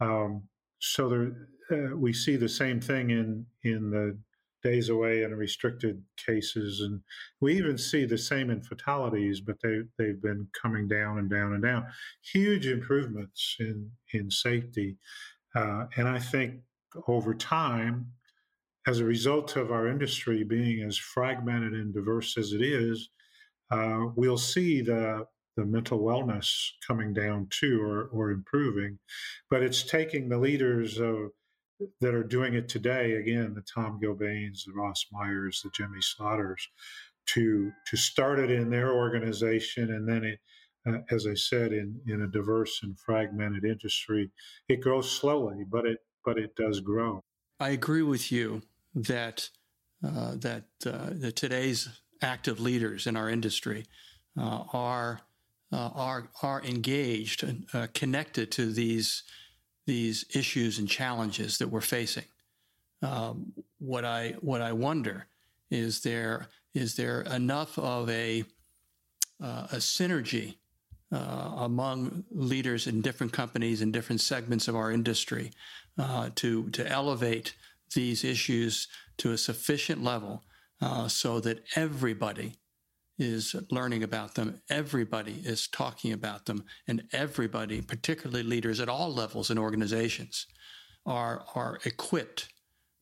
um, 0.00 0.42
so 0.80 1.08
there 1.08 1.32
uh, 1.70 1.96
we 1.96 2.12
see 2.12 2.36
the 2.36 2.48
same 2.48 2.80
thing 2.80 3.10
in 3.10 3.46
in 3.62 3.90
the 3.90 4.18
days 4.62 4.88
away 4.88 5.22
and 5.22 5.36
restricted 5.36 6.02
cases. 6.16 6.80
And 6.80 7.00
we 7.40 7.56
even 7.56 7.78
see 7.78 8.04
the 8.04 8.18
same 8.18 8.50
in 8.50 8.62
fatalities 8.62 9.40
but 9.40 9.56
they 9.62 9.80
they've 9.98 10.20
been 10.20 10.48
coming 10.60 10.88
down 10.88 11.18
and 11.18 11.30
down 11.30 11.54
and 11.54 11.62
down. 11.62 11.86
Huge 12.32 12.66
improvements 12.66 13.56
in 13.58 13.90
in 14.12 14.30
safety. 14.30 14.96
Uh, 15.54 15.86
and 15.96 16.08
i 16.08 16.18
think 16.18 16.60
over 17.08 17.34
time 17.34 18.06
as 18.86 19.00
a 19.00 19.04
result 19.04 19.56
of 19.56 19.70
our 19.70 19.88
industry 19.88 20.44
being 20.44 20.82
as 20.82 20.96
fragmented 20.96 21.74
and 21.74 21.92
diverse 21.92 22.36
as 22.38 22.52
it 22.52 22.62
is, 22.62 23.10
uh, 23.70 24.06
we'll 24.16 24.38
see 24.38 24.80
the 24.82 25.26
the 25.56 25.66
mental 25.66 25.98
wellness 25.98 26.70
coming 26.86 27.12
down 27.12 27.46
too, 27.50 27.82
or 27.82 28.04
or 28.12 28.30
improving. 28.30 28.98
But 29.50 29.62
it's 29.62 29.82
taking 29.82 30.28
the 30.28 30.38
leaders 30.38 30.98
of 30.98 31.30
that 32.00 32.14
are 32.14 32.24
doing 32.24 32.54
it 32.54 32.68
today. 32.68 33.12
Again, 33.14 33.54
the 33.54 33.62
Tom 33.62 34.00
Gilbanes, 34.02 34.64
the 34.64 34.72
Ross 34.74 35.06
Myers, 35.12 35.60
the 35.62 35.70
Jimmy 35.70 36.00
Slaughters, 36.00 36.68
to 37.26 37.70
to 37.86 37.96
start 37.96 38.38
it 38.38 38.50
in 38.50 38.70
their 38.70 38.92
organization, 38.92 39.90
and 39.90 40.08
then 40.08 40.24
it, 40.24 40.40
uh, 40.86 40.98
as 41.10 41.26
I 41.26 41.34
said, 41.34 41.72
in 41.72 42.00
in 42.06 42.22
a 42.22 42.28
diverse 42.28 42.80
and 42.82 42.98
fragmented 42.98 43.64
industry, 43.64 44.30
it 44.68 44.80
grows 44.80 45.10
slowly, 45.10 45.64
but 45.68 45.86
it 45.86 45.98
but 46.24 46.38
it 46.38 46.54
does 46.56 46.80
grow. 46.80 47.22
I 47.60 47.70
agree 47.70 48.02
with 48.02 48.32
you 48.32 48.62
that 48.94 49.50
uh, 50.02 50.32
that 50.36 50.64
uh, 50.86 51.10
that 51.10 51.36
today's 51.36 51.88
active 52.22 52.58
leaders 52.58 53.06
in 53.06 53.16
our 53.16 53.28
industry 53.28 53.84
uh, 54.38 54.64
are 54.72 55.20
uh, 55.70 55.90
are 55.94 56.28
are 56.42 56.62
engaged 56.64 57.44
and 57.44 57.66
uh, 57.74 57.86
connected 57.92 58.50
to 58.52 58.72
these 58.72 59.24
these 59.86 60.24
issues 60.34 60.78
and 60.78 60.88
challenges 60.88 61.58
that 61.58 61.68
we're 61.68 61.82
facing. 61.82 62.24
Um, 63.02 63.52
what 63.78 64.06
I 64.06 64.36
what 64.40 64.62
I 64.62 64.72
wonder 64.72 65.26
is 65.70 66.00
there 66.00 66.48
is 66.72 66.96
there 66.96 67.20
enough 67.22 67.78
of 67.78 68.08
a 68.08 68.44
uh, 69.42 69.66
a 69.72 69.76
synergy 69.76 70.56
uh, 71.12 71.52
among 71.56 72.24
leaders 72.30 72.86
in 72.86 73.00
different 73.00 73.32
companies 73.32 73.80
and 73.80 73.92
different 73.92 74.20
segments 74.20 74.68
of 74.68 74.76
our 74.76 74.90
industry 74.92 75.52
uh, 75.98 76.30
to 76.36 76.70
to 76.70 76.86
elevate 76.86 77.54
these 77.94 78.24
issues 78.24 78.88
to 79.18 79.32
a 79.32 79.38
sufficient 79.38 80.02
level 80.02 80.44
uh, 80.80 81.08
so 81.08 81.40
that 81.40 81.62
everybody 81.74 82.54
is 83.18 83.54
learning 83.70 84.02
about 84.02 84.34
them, 84.34 84.62
everybody 84.70 85.42
is 85.44 85.68
talking 85.68 86.12
about 86.12 86.46
them, 86.46 86.64
and 86.88 87.02
everybody, 87.12 87.82
particularly 87.82 88.42
leaders 88.42 88.80
at 88.80 88.88
all 88.88 89.12
levels 89.12 89.50
in 89.50 89.58
organizations, 89.58 90.46
are 91.04 91.44
are 91.54 91.78
equipped 91.84 92.48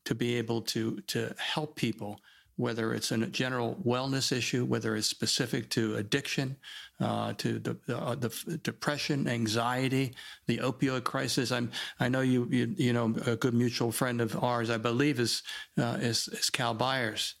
to 0.05 0.15
be 0.15 0.35
able 0.35 0.61
to 0.61 0.99
to 1.01 1.33
help 1.37 1.75
people 1.75 2.19
whether 2.59 2.93
it's 2.93 3.09
a 3.13 3.17
general 3.27 3.77
wellness 3.85 4.33
issue, 4.33 4.65
whether 4.65 4.97
it's 4.97 5.07
specific 5.07 5.69
to 5.69 5.95
addiction, 5.95 6.57
uh, 6.99 7.31
to 7.37 7.57
the, 7.57 7.77
uh, 7.95 8.15
the, 8.15 8.59
depression, 8.63 9.29
anxiety, 9.29 10.13
the 10.47 10.57
opioid 10.57 11.05
crisis. 11.05 11.53
I'm, 11.53 11.71
I 12.01 12.09
know 12.09 12.19
you, 12.19 12.49
you, 12.51 12.75
you 12.75 12.91
know, 12.91 13.15
a 13.25 13.37
good 13.37 13.53
mutual 13.53 13.93
friend 13.93 14.19
of 14.19 14.43
ours, 14.43 14.69
I 14.69 14.75
believe, 14.75 15.21
is, 15.21 15.41
uh, 15.79 15.99
is, 16.01 16.27
is 16.27 16.49
Cal 16.49 16.73
Byers. 16.73 17.35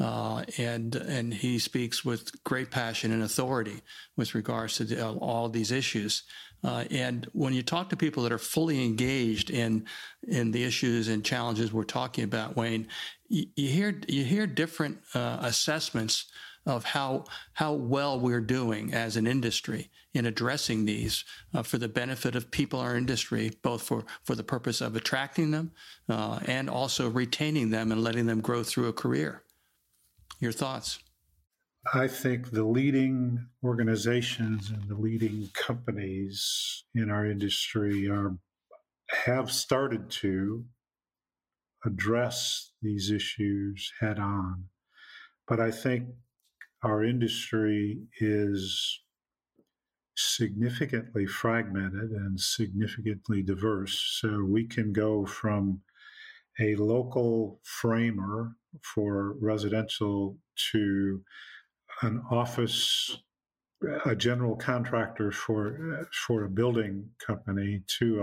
Uh, 0.00 0.42
and 0.58 0.96
and 0.96 1.32
he 1.32 1.56
speaks 1.56 2.04
with 2.04 2.42
great 2.42 2.68
passion 2.72 3.12
and 3.12 3.22
authority 3.22 3.80
with 4.16 4.34
regards 4.34 4.74
to 4.76 4.82
the, 4.82 5.06
uh, 5.06 5.12
all 5.12 5.48
these 5.48 5.70
issues. 5.70 6.24
Uh, 6.64 6.84
and 6.90 7.28
when 7.32 7.52
you 7.52 7.62
talk 7.62 7.90
to 7.90 7.96
people 7.96 8.22
that 8.22 8.32
are 8.32 8.38
fully 8.38 8.84
engaged 8.84 9.50
in 9.50 9.84
in 10.26 10.50
the 10.50 10.64
issues 10.64 11.08
and 11.08 11.24
challenges 11.24 11.72
we're 11.72 11.84
talking 11.84 12.24
about, 12.24 12.56
Wayne, 12.56 12.88
you, 13.28 13.46
you 13.54 13.68
hear 13.68 14.00
you 14.08 14.24
hear 14.24 14.46
different 14.46 14.98
uh, 15.14 15.38
assessments 15.42 16.26
of 16.66 16.84
how 16.84 17.24
how 17.52 17.74
well 17.74 18.18
we're 18.18 18.40
doing 18.40 18.94
as 18.94 19.16
an 19.16 19.26
industry 19.26 19.90
in 20.14 20.24
addressing 20.24 20.86
these 20.86 21.24
uh, 21.52 21.62
for 21.62 21.76
the 21.76 21.88
benefit 21.88 22.34
of 22.34 22.50
people 22.50 22.80
in 22.80 22.86
our 22.86 22.96
industry, 22.96 23.52
both 23.62 23.82
for 23.82 24.04
for 24.22 24.34
the 24.34 24.44
purpose 24.44 24.80
of 24.80 24.96
attracting 24.96 25.50
them 25.50 25.70
uh, 26.08 26.40
and 26.46 26.70
also 26.70 27.10
retaining 27.10 27.68
them 27.68 27.92
and 27.92 28.02
letting 28.02 28.24
them 28.24 28.40
grow 28.40 28.62
through 28.62 28.88
a 28.88 28.92
career. 28.92 29.42
Your 30.40 30.52
thoughts? 30.52 30.98
I 31.92 32.08
think 32.08 32.50
the 32.50 32.64
leading 32.64 33.46
organizations 33.62 34.70
and 34.70 34.88
the 34.88 34.94
leading 34.94 35.50
companies 35.52 36.84
in 36.94 37.10
our 37.10 37.26
industry 37.26 38.08
are 38.08 38.38
have 39.26 39.50
started 39.50 40.10
to 40.10 40.64
address 41.84 42.72
these 42.80 43.10
issues 43.10 43.92
head 44.00 44.18
on. 44.18 44.64
But 45.46 45.60
I 45.60 45.70
think 45.70 46.08
our 46.82 47.04
industry 47.04 47.98
is 48.18 49.00
significantly 50.16 51.26
fragmented 51.26 52.10
and 52.12 52.40
significantly 52.40 53.42
diverse. 53.42 54.18
So 54.20 54.42
we 54.42 54.66
can 54.66 54.92
go 54.92 55.26
from 55.26 55.82
a 56.58 56.76
local 56.76 57.60
framer 57.62 58.56
for 58.82 59.34
residential 59.40 60.38
to 60.72 61.22
an 62.02 62.22
office, 62.30 63.16
a 64.04 64.14
general 64.14 64.56
contractor 64.56 65.30
for 65.30 66.08
for 66.26 66.44
a 66.44 66.50
building 66.50 67.10
company 67.24 67.82
to 67.98 68.22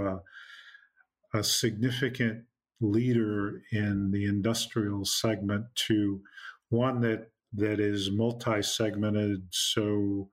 a, 1.34 1.38
a 1.38 1.44
significant 1.44 2.44
leader 2.80 3.62
in 3.72 4.12
the 4.12 4.26
industrial 4.26 5.06
segment 5.06 5.66
to 5.76 6.22
one 6.70 7.02
that 7.02 7.30
that 7.54 7.80
is 7.80 8.10
multi-segmented. 8.12 9.44
So 9.52 10.30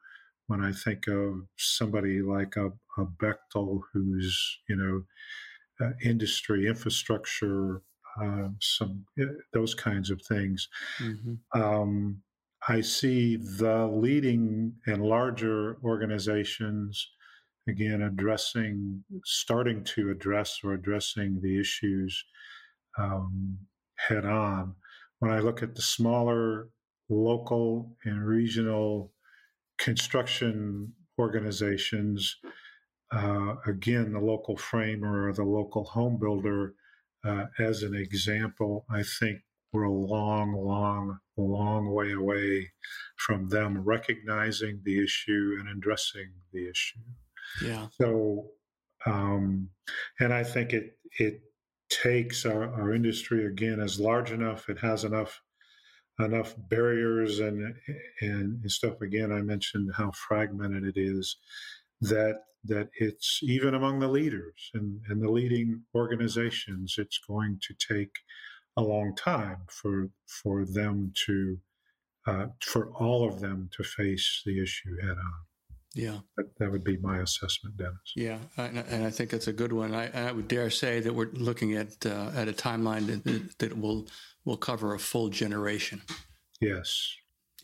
when 0.46 0.64
I 0.64 0.72
think 0.72 1.06
of 1.08 1.42
somebody 1.56 2.22
like 2.22 2.56
a, 2.56 2.68
a 3.00 3.04
Bechtel, 3.04 3.80
who's 3.92 4.58
you 4.68 4.76
know 4.76 5.86
uh, 5.86 5.92
industry 6.02 6.66
infrastructure 6.66 7.82
uh, 8.20 8.48
some 8.60 9.04
uh, 9.20 9.26
those 9.52 9.74
kinds 9.74 10.10
of 10.10 10.20
things. 10.22 10.68
Mm-hmm. 10.98 11.60
Um, 11.60 12.22
I 12.70 12.82
see 12.82 13.36
the 13.36 13.86
leading 13.86 14.74
and 14.86 15.02
larger 15.02 15.78
organizations 15.82 17.10
again 17.66 18.02
addressing, 18.02 19.04
starting 19.24 19.84
to 19.84 20.10
address 20.10 20.60
or 20.62 20.74
addressing 20.74 21.40
the 21.40 21.58
issues 21.58 22.24
um, 22.98 23.58
head 23.96 24.26
on. 24.26 24.74
When 25.18 25.30
I 25.30 25.38
look 25.38 25.62
at 25.62 25.74
the 25.74 25.82
smaller 25.82 26.68
local 27.08 27.96
and 28.04 28.26
regional 28.26 29.12
construction 29.78 30.92
organizations, 31.18 32.36
uh, 33.12 33.54
again, 33.66 34.12
the 34.12 34.20
local 34.20 34.58
framer 34.58 35.28
or 35.28 35.32
the 35.32 35.42
local 35.42 35.84
home 35.84 36.18
builder 36.18 36.74
uh, 37.24 37.44
as 37.58 37.82
an 37.82 37.94
example, 37.94 38.84
I 38.90 39.02
think 39.02 39.40
we're 39.72 39.84
a 39.84 39.92
long, 39.92 40.52
long, 40.52 41.18
long 41.36 41.90
way 41.90 42.12
away 42.12 42.70
from 43.16 43.48
them 43.48 43.78
recognizing 43.84 44.80
the 44.84 45.02
issue 45.02 45.56
and 45.58 45.68
addressing 45.68 46.30
the 46.52 46.68
issue. 46.68 47.00
Yeah. 47.62 47.88
So, 48.00 48.46
um, 49.06 49.70
and 50.20 50.32
I 50.32 50.44
think 50.44 50.72
it 50.72 50.98
it 51.18 51.42
takes 51.90 52.44
our, 52.44 52.72
our 52.74 52.92
industry 52.92 53.46
again 53.46 53.80
is 53.80 54.00
large 54.00 54.30
enough. 54.30 54.68
It 54.68 54.78
has 54.78 55.04
enough 55.04 55.40
enough 56.18 56.54
barriers 56.68 57.40
and 57.40 57.74
and 58.20 58.70
stuff. 58.70 59.00
Again, 59.00 59.32
I 59.32 59.42
mentioned 59.42 59.90
how 59.96 60.12
fragmented 60.12 60.84
it 60.84 61.00
is 61.00 61.36
that 62.00 62.40
that 62.64 62.88
it's 62.94 63.40
even 63.42 63.74
among 63.74 64.00
the 64.00 64.08
leaders 64.08 64.70
and, 64.74 65.00
and 65.08 65.22
the 65.22 65.30
leading 65.30 65.82
organizations, 65.94 66.96
it's 66.98 67.20
going 67.26 67.60
to 67.62 67.74
take 67.94 68.10
a 68.78 68.82
long 68.82 69.14
time 69.14 69.58
for 69.68 70.08
for 70.26 70.64
them 70.64 71.12
to 71.26 71.58
uh, 72.26 72.46
for 72.60 72.90
all 72.92 73.28
of 73.28 73.40
them 73.40 73.68
to 73.76 73.82
face 73.82 74.42
the 74.46 74.62
issue 74.62 74.96
head 75.02 75.16
on. 75.18 75.40
Yeah, 75.94 76.18
that, 76.36 76.46
that 76.58 76.70
would 76.70 76.84
be 76.84 76.96
my 76.98 77.18
assessment, 77.18 77.76
Dennis. 77.76 78.12
Yeah, 78.14 78.38
and 78.56 79.04
I 79.04 79.10
think 79.10 79.30
that's 79.30 79.48
a 79.48 79.52
good 79.52 79.72
one. 79.72 79.94
I, 79.94 80.28
I 80.28 80.32
would 80.32 80.46
dare 80.46 80.70
say 80.70 81.00
that 81.00 81.12
we're 81.12 81.32
looking 81.32 81.74
at 81.74 82.06
uh, 82.06 82.30
at 82.36 82.46
a 82.46 82.52
timeline 82.52 83.06
that, 83.06 83.58
that 83.58 83.78
will 83.78 84.06
will 84.44 84.58
cover 84.58 84.94
a 84.94 84.98
full 84.98 85.28
generation. 85.28 86.02
Yes. 86.60 87.14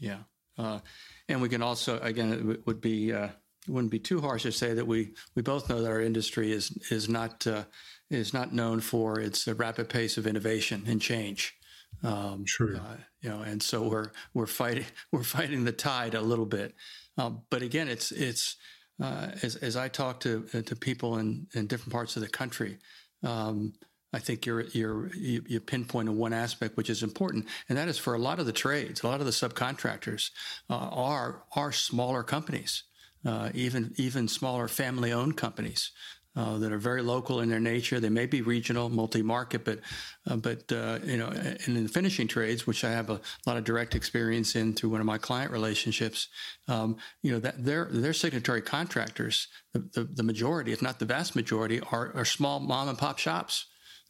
Yeah, 0.01 0.21
uh, 0.59 0.81
and 1.29 1.41
we 1.41 1.49
can 1.49 1.63
also 1.63 2.01
again 2.01 2.33
it 2.51 2.67
would 2.67 2.81
be 2.81 3.13
uh, 3.13 3.29
it 3.69 3.71
wouldn't 3.71 3.93
be 3.93 4.01
too 4.01 4.21
harsh 4.21 4.43
to 4.43 4.53
say 4.53 4.75
that 4.75 4.87
we 4.87 5.15
we 5.37 5.43
both 5.43 5.69
know 5.69 5.81
that 5.81 5.89
our 5.89 6.01
industry 6.01 6.51
is 6.51 6.77
is 6.91 7.09
not 7.09 7.47
uh, 7.47 7.65
is 8.11 8.33
not 8.33 8.53
known 8.53 8.81
for 8.81 9.21
its 9.21 9.47
rapid 9.47 9.89
pace 9.89 10.17
of 10.17 10.27
innovation 10.27 10.85
and 10.87 11.01
change. 11.01 11.55
Um, 12.03 12.45
sure. 12.45 12.77
Uh, 12.77 12.97
you 13.21 13.31
know, 13.31 13.43
and 13.43 13.63
so 13.63 13.89
we're 13.89 14.11
we're 14.35 14.47
fighting 14.47 14.87
we're 15.13 15.23
fighting 15.23 15.65
the 15.65 15.73
tide 15.73 16.15
a 16.15 16.21
little 16.21 16.47
bit. 16.47 16.75
Um, 17.17 17.43
but 17.51 17.63
again, 17.63 17.89
it's 17.89 18.13
it's 18.13 18.57
uh, 19.03 19.29
as 19.43 19.57
as 19.57 19.77
I 19.77 19.89
talk 19.89 20.21
to 20.21 20.47
uh, 20.55 20.63
to 20.63 20.77
people 20.77 21.19
in 21.19 21.47
in 21.55 21.67
different 21.67 21.93
parts 21.93 22.17
of 22.17 22.23
the 22.23 22.29
country. 22.29 22.79
Um, 23.23 23.75
I 24.13 24.21
think 24.21 24.47
you're, 24.47 24.61
you're, 24.67 25.13
you, 25.13 25.43
you 25.49 25.59
pinpoint 25.59 26.09
one 26.09 26.33
aspect 26.33 26.77
which 26.77 26.89
is 26.89 27.03
important, 27.03 27.49
and 27.69 27.77
that 27.77 27.89
is 27.89 27.99
for 27.99 28.15
a 28.15 28.19
lot 28.19 28.39
of 28.39 28.47
the 28.47 28.53
trades, 28.53 29.03
a 29.03 29.09
lot 29.09 29.19
of 29.19 29.27
the 29.27 29.33
subcontractors 29.33 30.31
uh, 30.71 30.89
are 30.93 31.43
are 31.57 31.73
smaller 31.73 32.23
companies 32.23 32.85
uh, 33.25 33.51
even 33.55 33.93
even 33.97 34.29
smaller 34.29 34.69
family-owned 34.69 35.37
companies. 35.37 35.93
Uh, 36.37 36.59
that 36.59 36.73
are 36.73 36.79
very 36.79 37.03
local 37.03 37.41
in 37.41 37.49
their 37.49 37.61
nature. 37.61 38.01
They 38.01 38.09
may 38.09 38.27
be 38.27 38.43
regional, 38.43 38.89
multi-market, 38.89 39.65
but 39.65 39.81
uh, 40.27 40.37
but 40.37 40.71
uh, 40.73 40.99
you 41.05 41.17
know, 41.17 41.29
and 41.29 41.77
in 41.77 41.83
the 41.83 41.89
finishing 41.89 42.27
trades, 42.27 42.67
which 42.67 42.85
I 42.85 42.91
have 42.91 43.11
a 43.11 43.21
lot 43.47 43.57
of 43.57 43.65
direct 43.65 43.95
experience 43.95 44.57
in 44.57 44.75
through 44.75 44.91
one 44.91 45.01
of 45.01 45.07
my 45.07 45.19
client 45.19 45.53
relationships, 45.53 46.29
um, 46.69 46.97
you 47.23 47.33
know, 47.33 47.39
that 47.41 47.65
their 47.65 47.89
their 47.91 48.13
signatory 48.13 48.63
contractors, 48.63 49.49
the, 49.73 49.81
the, 49.93 50.05
the 50.05 50.23
majority, 50.23 50.73
if 50.73 50.83
not 50.83 50.99
the 50.99 51.05
vast 51.05 51.37
majority, 51.37 51.81
are, 51.93 52.13
are 52.15 52.25
small 52.25 52.61
mom 52.61 52.89
and 52.89 52.99
pop 52.99 53.19
shops. 53.19 53.67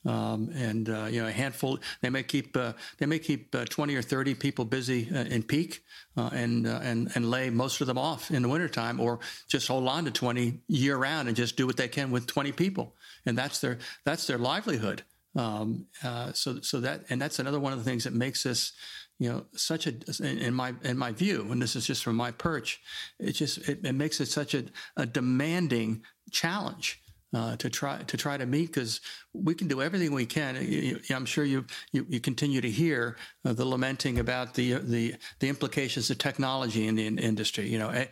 Um, 0.06 0.50
and 0.54 0.90
uh, 0.90 1.06
you 1.10 1.22
know 1.22 1.28
a 1.28 1.32
handful 1.32 1.78
they 2.02 2.10
may 2.10 2.22
keep 2.22 2.54
uh, 2.56 2.74
they 2.98 3.06
may 3.06 3.18
keep 3.18 3.54
uh, 3.54 3.64
20 3.64 3.94
or 3.96 4.02
30 4.02 4.34
people 4.34 4.66
busy 4.66 5.08
uh, 5.10 5.24
in 5.24 5.42
peak 5.42 5.82
uh, 6.18 6.28
and 6.32 6.66
uh, 6.66 6.80
and 6.82 7.10
and 7.14 7.30
lay 7.30 7.48
most 7.48 7.80
of 7.80 7.86
them 7.86 7.96
off 7.96 8.30
in 8.30 8.42
the 8.42 8.48
wintertime 8.48 9.00
or 9.00 9.20
just 9.48 9.66
hold 9.66 9.88
on 9.88 10.04
to 10.04 10.10
20 10.10 10.60
year 10.68 10.98
round 10.98 11.28
and 11.28 11.36
just 11.36 11.56
do 11.56 11.66
what 11.66 11.78
they 11.78 11.88
can 11.88 12.10
with 12.10 12.26
20 12.26 12.52
people. 12.52 12.94
And 13.24 13.38
that's 13.38 13.60
their 13.60 13.78
that's 14.04 14.26
their 14.26 14.38
livelihood. 14.38 15.02
Um, 15.36 15.86
so 16.34 16.60
so 16.60 16.80
that 16.80 17.04
and 17.08 17.20
that's 17.20 17.38
another 17.38 17.58
one 17.58 17.72
of 17.72 17.78
the 17.78 17.84
things 17.84 18.04
that 18.04 18.12
makes 18.12 18.42
this 18.42 18.72
you 19.18 19.30
know 19.30 19.46
such 19.52 19.86
a 19.86 19.94
in 20.22 20.52
my 20.54 20.74
in 20.82 20.98
my 20.98 21.12
view 21.12 21.46
and 21.50 21.62
this 21.62 21.76
is 21.76 21.86
just 21.86 22.02
from 22.02 22.16
my 22.16 22.30
perch 22.30 22.80
it 23.18 23.32
just 23.32 23.58
it, 23.68 23.80
it 23.84 23.94
makes 23.94 24.20
it 24.20 24.26
such 24.26 24.54
a, 24.54 24.64
a 24.96 25.06
demanding 25.06 26.02
challenge 26.30 27.00
uh, 27.34 27.56
to 27.56 27.68
try 27.68 27.98
to 28.02 28.16
try 28.16 28.36
to 28.36 28.46
meet 28.46 28.66
because 28.66 29.00
we 29.34 29.54
can 29.54 29.66
do 29.66 29.82
everything 29.82 30.12
we 30.12 30.26
can. 30.26 31.00
I'm 31.10 31.26
sure 31.26 31.44
you 31.44 31.66
you, 31.92 32.06
you 32.08 32.20
continue 32.20 32.60
to 32.60 32.70
hear 32.70 33.16
uh, 33.44 33.52
the 33.52 33.64
lamenting 33.64 34.20
about 34.20 34.54
the 34.54 34.74
the 34.74 35.16
the 35.40 35.48
implications 35.48 36.08
of 36.10 36.18
technology 36.18 36.86
in 36.86 36.94
the 36.94 37.06
in 37.06 37.18
industry. 37.18 37.68
You 37.68 37.78
know, 37.78 38.06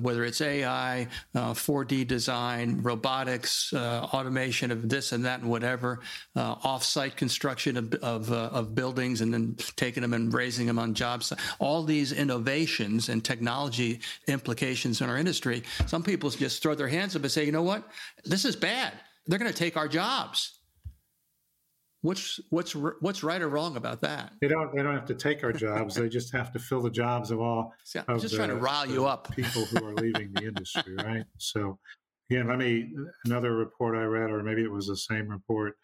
whether 0.00 0.24
it's 0.24 0.40
AI, 0.40 1.06
uh, 1.34 1.52
4D 1.52 2.06
design, 2.06 2.80
robotics, 2.82 3.72
uh, 3.72 4.08
automation 4.12 4.70
of 4.70 4.88
this 4.88 5.12
and 5.12 5.24
that 5.26 5.40
and 5.40 5.50
whatever, 5.50 6.00
uh, 6.36 6.56
off-site 6.64 7.16
construction 7.16 7.76
of 7.76 7.92
of, 7.96 8.32
uh, 8.32 8.50
of, 8.52 8.74
buildings 8.74 9.20
and 9.20 9.34
then 9.34 9.54
taking 9.76 10.00
them 10.00 10.14
and 10.14 10.32
raising 10.32 10.66
them 10.66 10.78
on 10.78 10.94
jobs. 10.94 11.32
All 11.58 11.82
these 11.82 12.12
innovations 12.12 13.10
and 13.10 13.22
technology 13.22 14.00
implications 14.26 15.02
in 15.02 15.10
our 15.10 15.18
industry. 15.18 15.62
Some 15.86 16.02
people 16.02 16.30
just 16.30 16.62
throw 16.62 16.74
their 16.74 16.88
hands 16.88 17.14
up 17.14 17.22
and 17.22 17.30
say, 17.30 17.44
you 17.44 17.52
know 17.52 17.62
what, 17.62 17.86
this 18.24 18.44
is 18.46 18.56
bad. 18.56 18.94
They're 19.26 19.38
going 19.38 19.52
to 19.52 19.56
take 19.56 19.76
our 19.76 19.88
jobs. 19.88 20.61
What's 22.02 22.40
what's 22.50 22.74
what's 22.74 23.22
right 23.22 23.40
or 23.40 23.48
wrong 23.48 23.76
about 23.76 24.00
that? 24.00 24.32
They 24.40 24.48
don't 24.48 24.74
they 24.74 24.82
don't 24.82 24.94
have 24.94 25.06
to 25.06 25.14
take 25.14 25.44
our 25.44 25.52
jobs. 25.52 25.94
they 25.94 26.08
just 26.08 26.32
have 26.32 26.52
to 26.52 26.58
fill 26.58 26.82
the 26.82 26.90
jobs 26.90 27.30
of 27.30 27.40
all. 27.40 27.72
See, 27.84 28.00
I'm 28.08 28.18
just 28.18 28.32
the, 28.32 28.38
trying 28.38 28.48
to 28.50 28.56
rile 28.56 28.86
you 28.86 29.06
up. 29.06 29.32
People 29.36 29.64
who 29.66 29.84
are 29.86 29.94
leaving 29.94 30.32
the 30.32 30.48
industry, 30.48 30.96
right? 30.96 31.24
So, 31.38 31.78
again, 32.28 32.48
let 32.48 32.58
me 32.58 32.92
another 33.24 33.54
report 33.54 33.96
I 33.96 34.02
read, 34.02 34.30
or 34.30 34.42
maybe 34.42 34.62
it 34.62 34.70
was 34.70 34.88
the 34.88 34.96
same 34.96 35.28
report, 35.28 35.76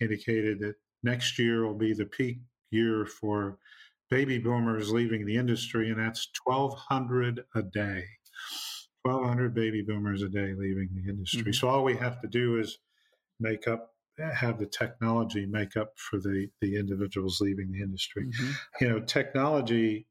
indicated 0.00 0.58
that 0.60 0.74
next 1.04 1.38
year 1.38 1.64
will 1.64 1.78
be 1.78 1.94
the 1.94 2.06
peak 2.06 2.40
year 2.70 3.06
for 3.06 3.58
baby 4.10 4.38
boomers 4.38 4.90
leaving 4.90 5.24
the 5.24 5.36
industry, 5.36 5.90
and 5.90 5.98
that's 5.98 6.28
1,200 6.44 7.44
a 7.54 7.62
day. 7.62 8.04
1,200 9.02 9.54
baby 9.54 9.82
boomers 9.82 10.22
a 10.22 10.28
day 10.28 10.52
leaving 10.54 10.88
the 10.94 11.08
industry. 11.08 11.42
Mm-hmm. 11.42 11.52
So 11.52 11.68
all 11.68 11.84
we 11.84 11.96
have 11.96 12.20
to 12.20 12.28
do 12.28 12.58
is 12.58 12.78
make 13.38 13.66
up, 13.66 13.94
have 14.18 14.58
the 14.58 14.66
technology 14.66 15.46
make 15.46 15.76
up 15.76 15.92
for 15.96 16.18
the 16.18 16.48
the 16.60 16.76
individuals 16.76 17.40
leaving 17.40 17.70
the 17.72 17.82
industry. 17.82 18.26
Mm-hmm. 18.26 18.50
You 18.80 18.88
know, 18.88 19.00
technology 19.00 20.06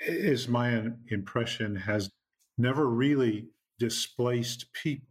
is 0.00 0.48
my 0.48 0.90
impression 1.08 1.76
has 1.76 2.10
never 2.58 2.86
really 2.86 3.48
displaced 3.78 4.72
people, 4.72 5.08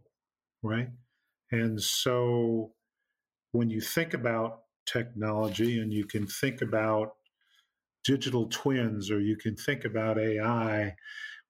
right? 0.64 0.90
And 1.52 1.82
so 1.82 2.74
when 3.52 3.70
you 3.70 3.82
think 3.82 4.14
about 4.14 4.62
technology 4.86 5.80
and 5.80 5.94
you 5.94 6.06
can 6.06 6.28
think 6.28 6.62
about 6.62 7.14
digital 8.04 8.48
twins 8.48 9.10
or 9.10 9.20
you 9.20 9.36
can 9.36 9.56
think 9.56 9.86
about 9.86 10.20
AI, 10.20 10.96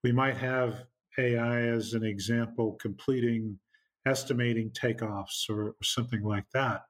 we 0.04 0.12
might 0.12 0.38
have 0.38 0.86
AI 1.18 1.62
as 1.62 1.94
an 1.94 2.04
example, 2.04 2.78
completing 2.80 3.60
estimating 4.06 4.72
takeoffs 4.72 5.50
or, 5.50 5.70
or 5.70 5.84
something 5.84 6.24
like 6.24 6.50
that. 6.54 6.84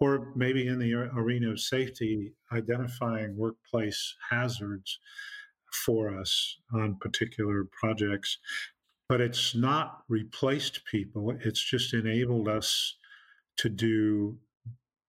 Or 0.00 0.32
maybe 0.34 0.66
in 0.66 0.78
the 0.78 0.94
arena 0.94 1.50
of 1.50 1.60
safety, 1.60 2.32
identifying 2.52 3.36
workplace 3.36 4.14
hazards 4.30 4.98
for 5.72 6.16
us 6.16 6.58
on 6.72 6.96
particular 7.00 7.64
projects. 7.70 8.38
But 9.08 9.20
it's 9.20 9.54
not 9.54 10.02
replaced 10.08 10.84
people, 10.84 11.36
it's 11.44 11.62
just 11.62 11.94
enabled 11.94 12.48
us 12.48 12.96
to 13.58 13.68
do 13.68 14.38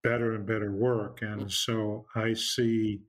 better 0.03 0.35
and 0.35 0.45
better 0.45 0.71
work. 0.71 1.21
And 1.21 1.51
so 1.51 2.05
I 2.13 2.33
see 2.33 3.01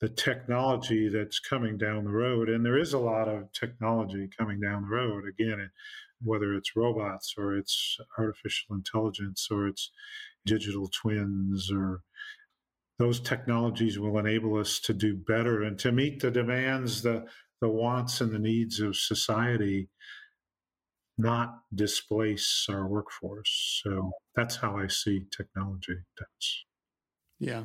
the 0.00 0.08
technology 0.08 1.08
that's 1.08 1.40
coming 1.40 1.76
down 1.76 2.04
the 2.04 2.10
road. 2.10 2.48
And 2.48 2.64
there 2.64 2.78
is 2.78 2.92
a 2.92 2.98
lot 2.98 3.28
of 3.28 3.52
technology 3.52 4.28
coming 4.36 4.60
down 4.60 4.82
the 4.82 4.94
road. 4.94 5.24
Again, 5.28 5.70
whether 6.22 6.54
it's 6.54 6.76
robots 6.76 7.34
or 7.36 7.56
it's 7.56 7.98
artificial 8.18 8.76
intelligence 8.76 9.48
or 9.50 9.66
it's 9.66 9.90
digital 10.46 10.88
twins 10.88 11.70
or 11.72 12.02
those 12.98 13.20
technologies 13.20 13.98
will 13.98 14.18
enable 14.18 14.56
us 14.58 14.80
to 14.80 14.92
do 14.92 15.16
better 15.16 15.62
and 15.62 15.78
to 15.78 15.92
meet 15.92 16.20
the 16.20 16.30
demands, 16.30 17.02
the, 17.02 17.24
the 17.60 17.68
wants 17.68 18.20
and 18.20 18.32
the 18.32 18.38
needs 18.38 18.80
of 18.80 18.96
society, 18.96 19.88
not 21.16 21.60
displace 21.74 22.66
our 22.68 22.86
workforce. 22.88 23.82
So 23.84 24.10
that's 24.34 24.56
how 24.56 24.76
I 24.76 24.88
see 24.88 25.26
technology. 25.36 25.96
Yeah. 27.38 27.64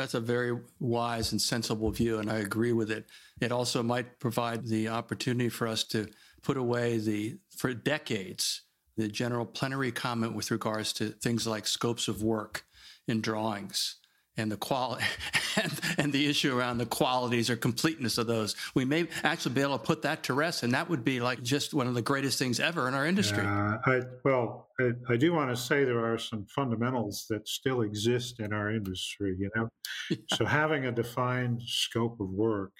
That's 0.00 0.14
a 0.14 0.20
very 0.20 0.58
wise 0.78 1.32
and 1.32 1.42
sensible 1.42 1.90
view, 1.90 2.20
and 2.20 2.30
I 2.30 2.38
agree 2.38 2.72
with 2.72 2.90
it. 2.90 3.04
It 3.38 3.52
also 3.52 3.82
might 3.82 4.18
provide 4.18 4.66
the 4.66 4.88
opportunity 4.88 5.50
for 5.50 5.68
us 5.68 5.84
to 5.88 6.08
put 6.40 6.56
away 6.56 6.96
the, 6.96 7.36
for 7.54 7.74
decades, 7.74 8.62
the 8.96 9.08
general 9.08 9.44
plenary 9.44 9.92
comment 9.92 10.34
with 10.34 10.50
regards 10.50 10.94
to 10.94 11.10
things 11.10 11.46
like 11.46 11.66
scopes 11.66 12.08
of 12.08 12.22
work 12.22 12.64
in 13.08 13.20
drawings 13.20 13.96
and 14.40 14.50
the 14.50 14.56
quality 14.56 15.04
and, 15.56 15.80
and, 15.98 16.12
the 16.12 16.28
issue 16.28 16.56
around 16.56 16.78
the 16.78 16.86
qualities 16.86 17.48
or 17.48 17.56
completeness 17.56 18.18
of 18.18 18.26
those. 18.26 18.56
We 18.74 18.84
may 18.84 19.06
actually 19.22 19.54
be 19.54 19.60
able 19.62 19.78
to 19.78 19.84
put 19.84 20.02
that 20.02 20.24
to 20.24 20.34
rest, 20.34 20.62
and 20.62 20.74
that 20.74 20.88
would 20.88 21.04
be 21.04 21.20
like 21.20 21.42
just 21.42 21.72
one 21.72 21.86
of 21.86 21.94
the 21.94 22.02
greatest 22.02 22.38
things 22.38 22.58
ever 22.58 22.88
in 22.88 22.94
our 22.94 23.06
industry. 23.06 23.44
Uh, 23.44 23.78
I, 23.86 24.00
well, 24.24 24.68
I, 24.80 24.90
I, 25.08 25.16
do 25.16 25.32
want 25.32 25.50
to 25.50 25.56
say 25.56 25.84
there 25.84 26.04
are 26.04 26.18
some 26.18 26.46
fundamentals 26.46 27.26
that 27.30 27.46
still 27.46 27.82
exist 27.82 28.40
in 28.40 28.52
our 28.52 28.70
industry. 28.70 29.36
You 29.38 29.50
know, 29.54 29.68
yeah. 30.10 30.16
so 30.34 30.44
having 30.44 30.86
a 30.86 30.92
defined 30.92 31.62
scope 31.64 32.20
of 32.20 32.30
work 32.30 32.72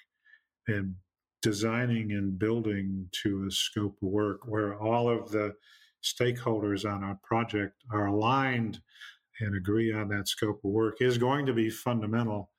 and 0.67 0.95
designing 1.41 2.11
and 2.11 2.37
building 2.37 3.07
to 3.23 3.45
a 3.47 3.51
scope 3.51 3.97
of 4.01 4.07
work 4.09 4.41
where 4.45 4.79
all 4.79 5.09
of 5.09 5.31
the 5.31 5.53
stakeholders 6.03 6.89
on 6.89 7.03
our 7.03 7.17
project 7.23 7.73
are 7.91 8.07
aligned 8.07 8.79
and 9.41 9.55
agree 9.55 9.91
on 9.93 10.09
that 10.09 10.27
scope 10.27 10.61
of 10.63 10.71
work 10.71 11.01
is 11.01 11.17
going 11.17 11.45
to 11.45 11.53
be 11.53 11.69
fundamental, 11.69 12.51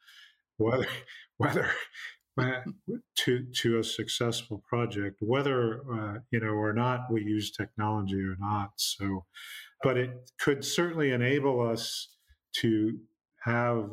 whether 0.57 0.87
whether 1.37 1.71
to 3.17 3.47
to 3.55 3.79
a 3.79 3.85
successful 3.85 4.63
project, 4.69 5.17
whether 5.21 5.83
uh, 5.93 6.19
you 6.31 6.41
know 6.41 6.53
or 6.53 6.73
not 6.73 7.11
we 7.11 7.23
use 7.23 7.51
technology 7.51 8.21
or 8.21 8.37
not. 8.39 8.73
So, 8.77 9.27
but 9.83 9.97
it 9.97 10.31
could 10.41 10.65
certainly 10.65 11.11
enable 11.11 11.61
us 11.61 12.09
to 12.57 12.99
have 13.45 13.91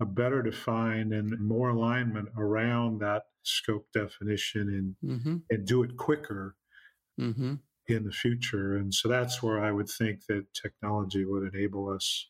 a 0.00 0.06
better 0.06 0.42
defined 0.42 1.12
and 1.12 1.38
more 1.40 1.70
alignment 1.70 2.28
around 2.36 3.00
that 3.00 3.24
scope 3.42 3.86
definition 3.92 4.96
and 5.02 5.20
mm-hmm. 5.20 5.36
and 5.50 5.66
do 5.66 5.82
it 5.82 5.96
quicker. 5.96 6.56
Mm-hmm 7.20 7.54
in 7.88 8.04
the 8.04 8.12
future. 8.12 8.76
And 8.76 8.92
so 8.92 9.08
that's 9.08 9.42
where 9.42 9.64
I 9.64 9.70
would 9.70 9.88
think 9.88 10.26
that 10.26 10.44
technology 10.54 11.24
would 11.24 11.54
enable 11.54 11.88
us 11.88 12.28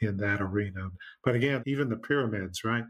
in 0.00 0.16
that 0.18 0.40
arena. 0.40 0.88
But 1.24 1.34
again, 1.34 1.62
even 1.66 1.88
the 1.88 1.96
pyramids, 1.96 2.64
right? 2.64 2.84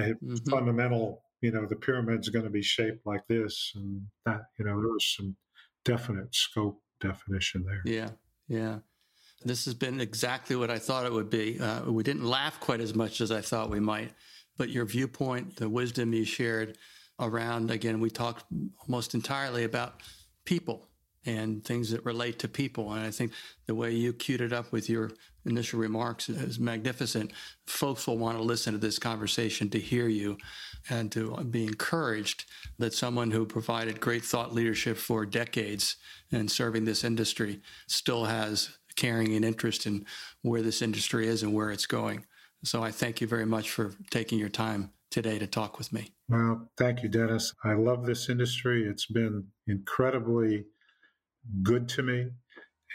Mm-hmm. 0.00 0.36
Fundamental, 0.50 1.22
you 1.40 1.52
know, 1.52 1.66
the 1.66 1.76
pyramid's 1.76 2.28
going 2.28 2.44
to 2.44 2.50
be 2.50 2.62
shaped 2.62 3.06
like 3.06 3.26
this, 3.28 3.72
and 3.74 4.02
that, 4.26 4.42
you 4.58 4.64
know, 4.64 4.80
there 4.80 4.92
was 4.92 5.14
some 5.16 5.36
definite 5.84 6.34
scope 6.34 6.80
definition 7.00 7.64
there. 7.64 7.82
Yeah, 7.84 8.10
yeah. 8.48 8.78
This 9.44 9.66
has 9.66 9.74
been 9.74 10.00
exactly 10.00 10.56
what 10.56 10.70
I 10.70 10.78
thought 10.78 11.06
it 11.06 11.12
would 11.12 11.30
be. 11.30 11.60
Uh, 11.60 11.90
we 11.90 12.02
didn't 12.02 12.24
laugh 12.24 12.58
quite 12.58 12.80
as 12.80 12.94
much 12.94 13.20
as 13.20 13.30
I 13.30 13.40
thought 13.40 13.70
we 13.70 13.78
might, 13.78 14.12
but 14.56 14.68
your 14.68 14.84
viewpoint, 14.84 15.56
the 15.56 15.68
wisdom 15.68 16.12
you 16.12 16.24
shared 16.24 16.76
around, 17.20 17.70
again, 17.70 18.00
we 18.00 18.10
talked 18.10 18.44
almost 18.88 19.14
entirely 19.14 19.64
about 19.64 20.00
people 20.44 20.87
and 21.28 21.62
things 21.62 21.90
that 21.90 22.04
relate 22.06 22.38
to 22.38 22.48
people. 22.48 22.92
And 22.92 23.04
I 23.04 23.10
think 23.10 23.32
the 23.66 23.74
way 23.74 23.92
you 23.92 24.14
queued 24.14 24.40
it 24.40 24.52
up 24.52 24.72
with 24.72 24.88
your 24.88 25.10
initial 25.44 25.78
remarks 25.78 26.30
is 26.30 26.58
magnificent. 26.58 27.32
Folks 27.66 28.06
will 28.06 28.16
want 28.16 28.38
to 28.38 28.42
listen 28.42 28.72
to 28.72 28.78
this 28.78 28.98
conversation 28.98 29.68
to 29.70 29.78
hear 29.78 30.08
you 30.08 30.38
and 30.88 31.12
to 31.12 31.36
be 31.44 31.64
encouraged 31.64 32.46
that 32.78 32.94
someone 32.94 33.30
who 33.30 33.44
provided 33.44 34.00
great 34.00 34.24
thought 34.24 34.54
leadership 34.54 34.96
for 34.96 35.26
decades 35.26 35.96
and 36.32 36.50
serving 36.50 36.86
this 36.86 37.04
industry 37.04 37.60
still 37.86 38.24
has 38.24 38.70
caring 38.96 39.34
and 39.34 39.44
interest 39.44 39.84
in 39.84 40.06
where 40.40 40.62
this 40.62 40.80
industry 40.80 41.28
is 41.28 41.42
and 41.42 41.52
where 41.52 41.70
it's 41.70 41.86
going. 41.86 42.24
So 42.64 42.82
I 42.82 42.90
thank 42.90 43.20
you 43.20 43.26
very 43.26 43.46
much 43.46 43.70
for 43.70 43.92
taking 44.10 44.38
your 44.38 44.48
time 44.48 44.92
today 45.10 45.38
to 45.38 45.46
talk 45.46 45.76
with 45.76 45.92
me. 45.92 46.12
Well, 46.28 46.70
thank 46.78 47.02
you, 47.02 47.10
Dennis. 47.10 47.54
I 47.64 47.74
love 47.74 48.06
this 48.06 48.30
industry. 48.30 48.86
It's 48.86 49.06
been 49.06 49.44
incredibly 49.66 50.64
good 51.62 51.88
to 51.90 52.02
me. 52.02 52.28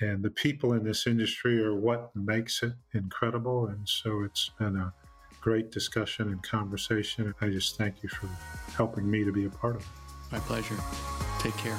And 0.01 0.23
the 0.23 0.31
people 0.31 0.73
in 0.73 0.83
this 0.83 1.05
industry 1.05 1.61
are 1.63 1.75
what 1.75 2.15
makes 2.15 2.63
it 2.63 2.73
incredible. 2.93 3.67
And 3.67 3.87
so 3.87 4.23
it's 4.23 4.49
been 4.59 4.75
a 4.75 4.93
great 5.39 5.71
discussion 5.71 6.29
and 6.29 6.41
conversation. 6.41 7.33
I 7.41 7.49
just 7.49 7.77
thank 7.77 8.01
you 8.01 8.09
for 8.09 8.27
helping 8.75 9.09
me 9.09 9.23
to 9.23 9.31
be 9.31 9.45
a 9.45 9.49
part 9.49 9.75
of 9.75 9.81
it. 9.81 9.87
My 10.31 10.39
pleasure. 10.39 10.77
Take 11.39 11.55
care. 11.57 11.77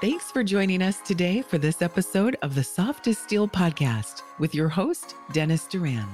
Thanks 0.00 0.32
for 0.32 0.42
joining 0.42 0.82
us 0.82 1.00
today 1.00 1.42
for 1.42 1.58
this 1.58 1.80
episode 1.80 2.36
of 2.42 2.56
the 2.56 2.64
Soft 2.64 3.06
as 3.06 3.18
Steel 3.18 3.46
podcast 3.46 4.22
with 4.40 4.52
your 4.52 4.68
host, 4.68 5.14
Dennis 5.32 5.64
Duran. 5.66 6.08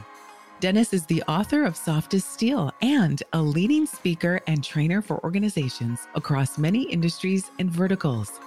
Dennis 0.60 0.92
is 0.92 1.06
the 1.06 1.22
author 1.28 1.62
of 1.62 1.76
Soft 1.76 2.14
as 2.14 2.24
Steel 2.24 2.72
and 2.82 3.22
a 3.32 3.40
leading 3.40 3.86
speaker 3.86 4.40
and 4.48 4.64
trainer 4.64 5.00
for 5.00 5.22
organizations 5.22 6.08
across 6.16 6.58
many 6.58 6.82
industries 6.82 7.52
and 7.60 7.70
verticals. 7.70 8.40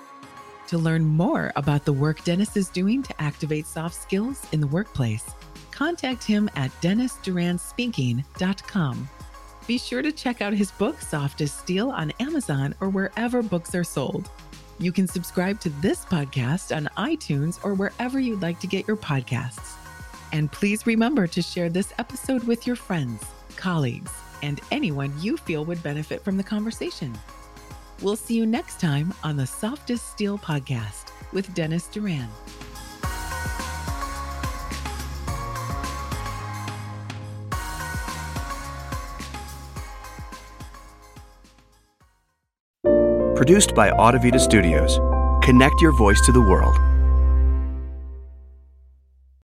To 0.67 0.77
learn 0.77 1.05
more 1.05 1.53
about 1.55 1.85
the 1.85 1.93
work 1.93 2.21
Dennis 2.25 2.57
is 2.57 2.67
doing 2.67 3.01
to 3.03 3.21
activate 3.21 3.65
soft 3.65 3.95
skills 3.95 4.45
in 4.51 4.59
the 4.59 4.67
workplace, 4.67 5.31
contact 5.71 6.25
him 6.25 6.49
at 6.57 6.69
dennisduranspeaking.com. 6.81 9.09
Be 9.65 9.77
sure 9.77 10.01
to 10.01 10.11
check 10.11 10.41
out 10.41 10.51
his 10.51 10.71
book, 10.71 10.99
Soft 10.99 11.39
as 11.39 11.53
Steel, 11.53 11.91
on 11.91 12.11
Amazon 12.19 12.75
or 12.81 12.89
wherever 12.89 13.41
books 13.41 13.73
are 13.73 13.85
sold. 13.85 14.29
You 14.79 14.91
can 14.91 15.07
subscribe 15.07 15.61
to 15.61 15.69
this 15.81 16.03
podcast 16.03 16.75
on 16.75 16.89
iTunes 16.97 17.57
or 17.63 17.73
wherever 17.73 18.19
you'd 18.19 18.41
like 18.41 18.59
to 18.59 18.67
get 18.67 18.85
your 18.85 18.97
podcasts. 18.97 19.77
And 20.31 20.51
please 20.51 20.85
remember 20.85 21.27
to 21.27 21.41
share 21.41 21.69
this 21.69 21.93
episode 21.97 22.43
with 22.45 22.65
your 22.65 22.75
friends, 22.75 23.23
colleagues, 23.55 24.11
and 24.41 24.59
anyone 24.71 25.13
you 25.19 25.37
feel 25.37 25.65
would 25.65 25.83
benefit 25.83 26.23
from 26.23 26.37
the 26.37 26.43
conversation. 26.43 27.13
We'll 28.01 28.15
see 28.15 28.35
you 28.35 28.45
next 28.45 28.79
time 28.79 29.13
on 29.23 29.37
the 29.37 29.45
Soft 29.45 29.91
as 29.91 30.01
Steel 30.01 30.37
podcast 30.37 31.11
with 31.33 31.53
Dennis 31.53 31.87
Duran. 31.87 32.27
Produced 43.35 43.73
by 43.73 43.89
Audivita 43.89 44.39
Studios. 44.39 44.99
Connect 45.43 45.81
your 45.81 45.97
voice 45.97 46.23
to 46.27 46.31
the 46.31 46.41
world. 46.41 46.90